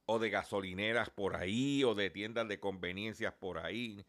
O 0.06 0.20
de 0.20 0.30
gasolineras 0.30 1.10
por 1.10 1.36
ahí, 1.36 1.84
o 1.84 1.96
de 1.96 2.10
tiendas 2.10 2.48
de 2.48 2.60
conveniencias 2.60 3.34
por 3.34 3.58
ahí, 3.58 4.06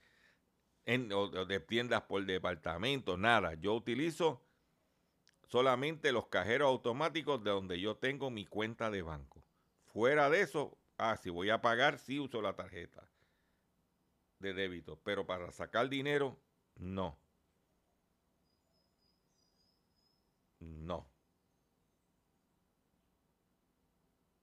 en- 0.86 1.12
o 1.12 1.28
de 1.28 1.60
tiendas 1.60 2.02
por 2.02 2.24
departamento, 2.24 3.16
nada. 3.16 3.54
Yo 3.54 3.74
utilizo 3.74 4.42
solamente 5.48 6.12
los 6.12 6.26
cajeros 6.28 6.68
automáticos 6.68 7.42
de 7.42 7.50
donde 7.50 7.80
yo 7.80 7.96
tengo 7.96 8.30
mi 8.30 8.46
cuenta 8.46 8.90
de 8.90 9.02
banco. 9.02 9.42
Fuera 9.84 10.30
de 10.30 10.40
eso, 10.42 10.78
ah, 10.98 11.16
si 11.16 11.30
voy 11.30 11.50
a 11.50 11.60
pagar, 11.60 11.98
sí 11.98 12.18
uso 12.18 12.42
la 12.42 12.54
tarjeta 12.54 13.08
de 14.38 14.54
débito, 14.54 14.98
pero 15.02 15.26
para 15.26 15.50
sacar 15.52 15.88
dinero, 15.88 16.38
no. 16.76 17.18
No. 20.60 21.06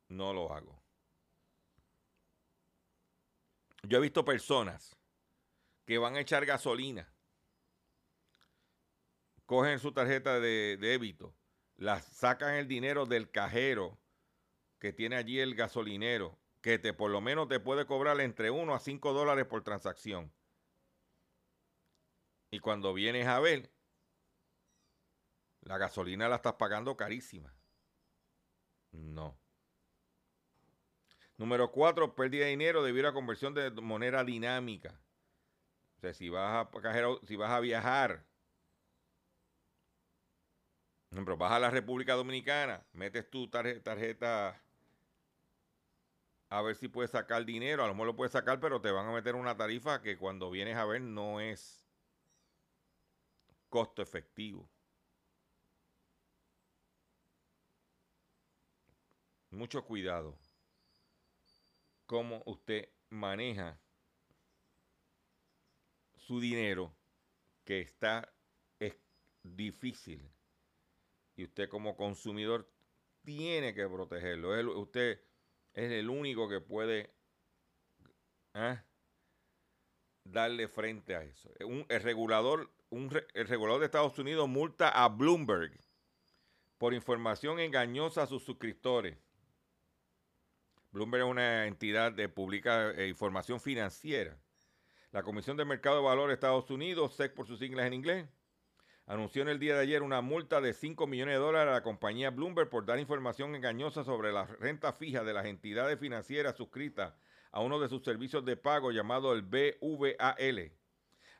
No 0.09 0.31
lo 0.33 0.53
hago. 0.53 0.81
Yo 3.83 3.97
he 3.97 4.01
visto 4.01 4.23
personas 4.23 4.95
que 5.85 5.97
van 5.97 6.15
a 6.15 6.21
echar 6.21 6.45
gasolina 6.45 7.13
cogen 9.45 9.79
su 9.79 9.91
tarjeta 9.91 10.39
de 10.39 10.77
débito, 10.77 11.35
la 11.75 12.01
sacan 12.01 12.55
el 12.55 12.67
dinero 12.67 13.05
del 13.05 13.29
cajero 13.29 13.99
que 14.79 14.93
tiene 14.93 15.15
allí 15.15 15.39
el 15.39 15.55
gasolinero, 15.55 16.39
que 16.61 16.79
te 16.79 16.93
por 16.93 17.11
lo 17.11 17.21
menos 17.21 17.47
te 17.47 17.59
puede 17.59 17.85
cobrar 17.85 18.19
entre 18.21 18.51
1 18.51 18.73
a 18.73 18.79
5 18.79 19.13
dólares 19.13 19.45
por 19.45 19.63
transacción. 19.63 20.33
Y 22.51 22.59
cuando 22.59 22.93
vienes 22.93 23.27
a 23.27 23.39
ver, 23.39 23.71
la 25.61 25.77
gasolina 25.77 26.27
la 26.27 26.37
estás 26.37 26.53
pagando 26.53 26.97
carísima. 26.97 27.55
No. 28.91 29.39
Número 31.37 31.71
4, 31.71 32.15
pérdida 32.15 32.45
de 32.45 32.51
dinero 32.51 32.83
debido 32.83 33.07
a 33.07 33.13
conversión 33.13 33.53
de 33.53 33.71
moneda 33.71 34.23
dinámica. 34.23 34.99
Sea, 36.03 36.13
si 36.13 36.27
vas 36.27 36.67
a, 36.67 36.69
cajero- 36.81 37.21
si 37.25 37.37
vas 37.37 37.49
a 37.49 37.61
viajar, 37.61 38.25
por 41.07 41.15
ejemplo, 41.15 41.37
vas 41.37 41.53
a 41.53 41.59
la 41.59 41.69
República 41.69 42.13
Dominicana, 42.15 42.85
metes 42.91 43.29
tu 43.29 43.47
tarje- 43.49 43.81
tarjeta 43.81 44.61
a 46.49 46.61
ver 46.61 46.75
si 46.75 46.89
puedes 46.89 47.11
sacar 47.11 47.45
dinero. 47.45 47.85
A 47.85 47.87
lo 47.87 47.93
mejor 47.93 48.07
lo 48.07 48.15
puedes 48.17 48.33
sacar, 48.33 48.59
pero 48.59 48.81
te 48.81 48.91
van 48.91 49.07
a 49.07 49.13
meter 49.13 49.35
una 49.35 49.55
tarifa 49.55 50.01
que 50.01 50.17
cuando 50.17 50.51
vienes 50.51 50.75
a 50.75 50.83
ver 50.83 50.99
no 51.01 51.39
es 51.39 51.87
costo 53.69 54.01
efectivo. 54.01 54.69
mucho 59.51 59.85
cuidado 59.85 60.37
cómo 62.05 62.43
usted 62.45 62.89
maneja 63.09 63.79
su 66.27 66.39
dinero 66.39 66.95
que 67.65 67.81
está 67.81 68.33
es 68.79 68.97
difícil 69.43 70.31
y 71.35 71.43
usted 71.43 71.67
como 71.69 71.95
consumidor 71.95 72.69
tiene 73.23 73.73
que 73.73 73.87
protegerlo. 73.87 74.79
Usted 74.79 75.21
es 75.73 75.91
el 75.91 76.09
único 76.09 76.47
que 76.49 76.61
puede 76.61 77.13
¿ah? 78.53 78.83
darle 80.23 80.67
frente 80.67 81.15
a 81.15 81.23
eso. 81.23 81.49
Un- 81.65 81.85
el 81.89 82.01
regulador, 82.01 82.71
un 82.89 83.09
el 83.33 83.47
regulador 83.47 83.79
de 83.79 83.85
Estados 83.87 84.17
Unidos 84.19 84.47
multa 84.47 84.89
a 84.89 85.09
Bloomberg 85.09 85.71
por 86.77 86.93
información 86.93 87.59
engañosa 87.59 88.23
a 88.23 88.27
sus 88.27 88.43
suscriptores. 88.43 89.17
Bloomberg 90.91 91.23
es 91.23 91.29
una 91.29 91.65
entidad 91.67 92.11
de 92.11 92.29
publica 92.29 92.91
eh, 92.91 93.07
información 93.07 93.59
financiera. 93.59 94.37
La 95.13 95.21
Comisión 95.21 95.57
de 95.57 95.63
Mercado 95.65 95.97
de 95.97 96.03
Valores 96.05 96.29
de 96.29 96.33
Estados 96.33 96.71
Unidos, 96.71 97.13
SEC 97.13 97.35
por 97.35 97.45
sus 97.45 97.59
siglas 97.59 97.85
en 97.85 97.93
inglés, 97.93 98.25
anunció 99.05 99.43
en 99.43 99.49
el 99.49 99.59
día 99.59 99.75
de 99.75 99.81
ayer 99.81 100.01
una 100.01 100.21
multa 100.21 100.59
de 100.59 100.73
5 100.73 101.05
millones 101.05 101.35
de 101.35 101.39
dólares 101.39 101.69
a 101.69 101.75
la 101.75 101.83
compañía 101.83 102.31
Bloomberg 102.31 102.67
por 102.67 102.83
dar 102.83 102.97
información 102.97 103.53
engañosa 103.55 104.03
sobre 104.03 104.31
la 104.33 104.47
renta 104.47 104.91
fija 104.91 105.23
de 105.23 105.33
las 105.33 105.45
entidades 105.45 105.99
financieras 105.99 106.55
suscritas 106.57 107.13
a 107.51 107.59
uno 107.61 107.79
de 107.79 107.89
sus 107.89 108.03
servicios 108.03 108.43
de 108.43 108.57
pago 108.57 108.89
llamado 108.91 109.33
el 109.33 109.43
BVAL. 109.43 110.71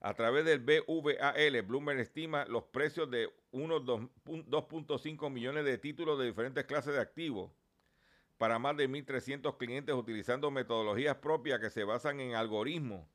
A 0.02 0.14
través 0.14 0.46
del 0.46 0.60
BVAL, 0.60 1.62
Bloomberg 1.64 2.00
estima 2.00 2.46
los 2.46 2.66
precios 2.66 3.10
de 3.10 3.28
unos 3.50 3.84
dos- 3.86 4.02
pun- 4.24 4.46
2.5 4.46 5.32
millones 5.32 5.66
de 5.66 5.80
títulos 5.80 6.20
de 6.20 6.26
diferentes 6.28 6.66
clases 6.66 6.94
de 6.94 7.00
activos 7.02 7.50
para 8.38 8.60
más 8.60 8.78
de 8.78 8.88
1.300 8.88 9.58
clientes 9.58 9.96
utilizando 9.96 10.52
metodologías 10.52 11.16
propias 11.16 11.60
que 11.60 11.72
se 11.72 11.84
basan 11.86 12.20
en 12.20 12.36
algoritmos. 12.36 13.08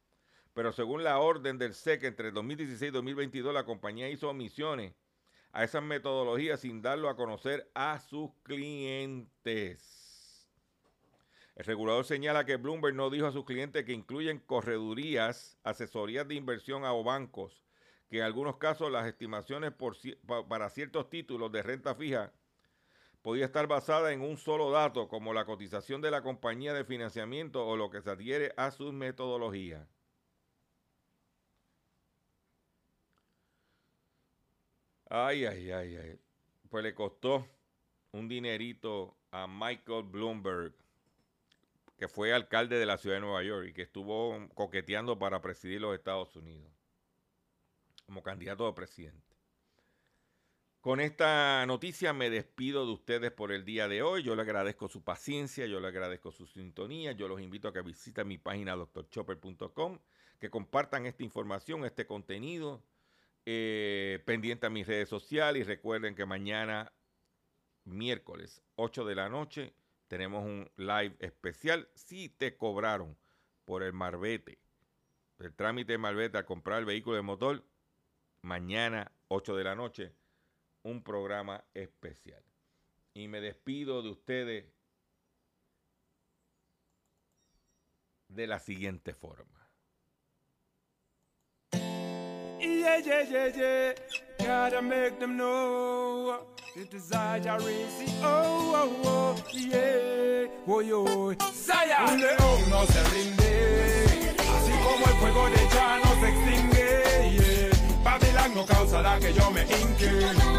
Pero 0.59 0.73
según 0.73 1.05
la 1.05 1.21
orden 1.21 1.57
del 1.57 1.73
SEC, 1.73 2.03
entre 2.03 2.33
2016 2.33 2.89
y 2.89 2.93
2022 2.93 3.55
la 3.55 3.65
compañía 3.65 4.11
hizo 4.11 4.29
omisiones 4.29 4.93
a 5.53 5.63
esas 5.63 5.85
metodologías 5.85 6.59
sin 6.59 6.83
darlo 6.83 7.09
a 7.09 7.15
conocer 7.15 7.71
a 7.75 8.01
sus 8.01 8.33
clientes. 8.43 10.51
El 11.55 11.65
regulador 11.65 12.05
señala 12.05 12.45
que 12.45 12.57
Bloomberg 12.57 12.97
no 12.97 13.09
dijo 13.09 13.29
a 13.29 13.31
sus 13.31 13.45
clientes 13.45 13.85
que 13.85 13.93
incluyen 13.93 14.41
corredurías, 14.41 15.57
asesorías 15.63 16.27
de 16.27 16.35
inversión 16.35 16.85
o 16.85 17.05
bancos, 17.05 17.63
que 18.11 18.19
en 18.19 18.25
algunos 18.25 18.57
casos 18.57 18.91
las 18.91 19.07
estimaciones 19.07 19.75
para 20.49 20.71
ciertos 20.71 21.09
títulos 21.09 21.53
de 21.53 21.63
renta 21.63 21.95
fija 21.95 22.33
podía 23.23 23.45
estar 23.45 23.69
basada 23.69 24.13
en 24.13 24.23
un 24.23 24.37
solo 24.37 24.73
dato, 24.73 25.07
como 25.07 25.33
la 25.33 25.45
cotización 25.45 26.01
de 26.01 26.11
la 26.11 26.23
compañía 26.23 26.75
de 26.75 26.85
financiamiento 26.85 27.65
o 27.65 27.77
lo 27.77 27.91
que 27.91 28.03
se 28.03 28.11
adhiere 28.11 28.55
a 28.57 28.73
sus 28.73 28.93
metodologías. 28.93 29.98
Ay, 35.11 35.47
ay, 35.47 35.71
ay, 35.71 35.97
ay. 35.97 36.19
Pues 36.69 36.85
le 36.85 36.95
costó 36.95 37.47
un 38.13 38.29
dinerito 38.29 39.17
a 39.31 39.47
Michael 39.47 40.05
Bloomberg, 40.05 40.75
que 41.97 42.09
fue 42.09 42.33
alcalde 42.33 42.79
de 42.79 42.87
la 42.87 42.99
ciudad 42.99 43.17
de 43.17 43.21
Nueva 43.21 43.43
York 43.43 43.69
y 43.69 43.73
que 43.73 43.83
estuvo 43.83 44.49
coqueteando 44.55 45.19
para 45.19 45.41
presidir 45.41 45.81
los 45.81 45.95
Estados 45.95 46.37
Unidos 46.37 46.71
como 48.07 48.23
candidato 48.23 48.67
a 48.67 48.75
presidente. 48.75 49.37
Con 50.81 51.01
esta 51.01 51.67
noticia 51.67 52.13
me 52.13 52.31
despido 52.31 52.87
de 52.87 52.93
ustedes 52.93 53.33
por 53.33 53.53
el 53.53 53.65
día 53.65 53.89
de 53.89 54.01
hoy. 54.01 54.23
Yo 54.23 54.37
le 54.37 54.43
agradezco 54.43 54.89
su 54.89 55.03
paciencia, 55.03 55.67
yo 55.67 55.81
le 55.81 55.89
agradezco 55.89 56.33
su 56.33 56.47
sintonía. 56.47 57.13
Yo 57.13 57.29
los 57.29 57.41
invito 57.41 57.69
a 57.69 57.73
que 57.73 57.83
visiten 57.83 58.29
mi 58.29 58.39
página 58.39 58.77
drchopper.com, 58.77 59.99
que 60.39 60.49
compartan 60.51 61.05
esta 61.05 61.25
información, 61.25 61.85
este 61.85 62.07
contenido, 62.07 62.83
eh, 63.51 64.23
pendiente 64.27 64.67
a 64.67 64.71
mis 64.71 64.87
redes 64.87 65.09
sociales 65.09 65.63
y 65.63 65.65
recuerden 65.65 66.15
que 66.15 66.27
mañana, 66.27 66.93
miércoles, 67.85 68.61
8 68.75 69.07
de 69.07 69.15
la 69.15 69.31
noche, 69.31 69.73
tenemos 70.07 70.45
un 70.45 70.71
live 70.77 71.17
especial. 71.19 71.89
Si 71.95 72.29
te 72.29 72.59
cobraron 72.59 73.17
por 73.65 73.83
el 73.83 73.95
marbete, 73.95 74.59
el 75.39 75.55
trámite 75.55 75.93
de 75.93 75.99
marbete 75.99 76.37
al 76.37 76.45
comprar 76.45 76.81
el 76.81 76.85
vehículo 76.85 77.17
de 77.17 77.23
motor, 77.23 77.65
mañana, 78.43 79.11
8 79.29 79.57
de 79.57 79.65
la 79.65 79.75
noche, 79.75 80.13
un 80.83 81.03
programa 81.03 81.65
especial. 81.73 82.45
Y 83.15 83.29
me 83.29 83.41
despido 83.41 84.03
de 84.03 84.11
ustedes 84.11 84.67
de 88.29 88.47
la 88.47 88.59
siguiente 88.59 89.15
forma. 89.15 89.58
Yeah, 92.89 93.01
yeah, 93.05 93.25
yeah, 93.31 93.51
yeah. 93.55 93.93
Gotta 94.39 94.81
make 94.81 95.21
them 95.21 95.37
know 95.37 96.39
it 96.75 96.95
is 96.95 97.13
I, 97.13 97.39
Jarisi. 97.39 98.09
Oh, 98.23 98.73
oh, 98.81 99.01
oh, 99.05 99.37
yeah. 99.53 100.47
Oh, 100.67 100.81
yo. 100.81 101.35
Saya. 101.53 102.07
Un 102.09 102.19
león 102.19 102.71
no 102.71 102.87
se 102.87 103.03
rinde. 103.13 104.35
Así 104.55 104.73
como 104.85 105.05
el 105.05 105.17
fuego 105.21 105.51
de 105.51 105.63
ya 105.75 106.01
no 106.03 106.11
se 106.21 106.29
extingue. 106.33 106.89
Yeah. 107.37 108.03
Babylon 108.03 108.55
no 108.55 108.65
causará 108.65 109.21
que 109.21 109.35
yo 109.35 109.51
me 109.51 109.63
hinque. 109.63 110.11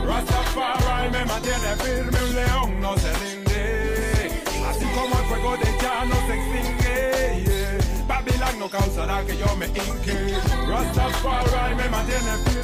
Rastafari 0.05 1.09
me 1.09 1.25
mantiene 1.25 1.75
firme. 1.81 2.19
Un 2.23 2.35
león 2.35 2.79
no 2.79 2.95
se 2.99 3.11
rinde. 3.23 4.43
Así 4.69 4.85
como 4.95 5.17
el 5.19 5.25
fuego 5.25 5.57
de 5.57 5.69
ya 5.81 6.05
no 6.05 6.15
se 6.27 6.33
extingue. 6.37 6.88
Babylon 8.09 8.57
no 8.57 8.67
causará 8.67 9.23
que 9.23 9.37
yo 9.37 9.55
me 9.55 9.67
hinque. 9.67 10.35
Rastafari 10.67 11.75
me 11.75 11.89
mantiene 11.89 12.37
firme. 12.43 12.59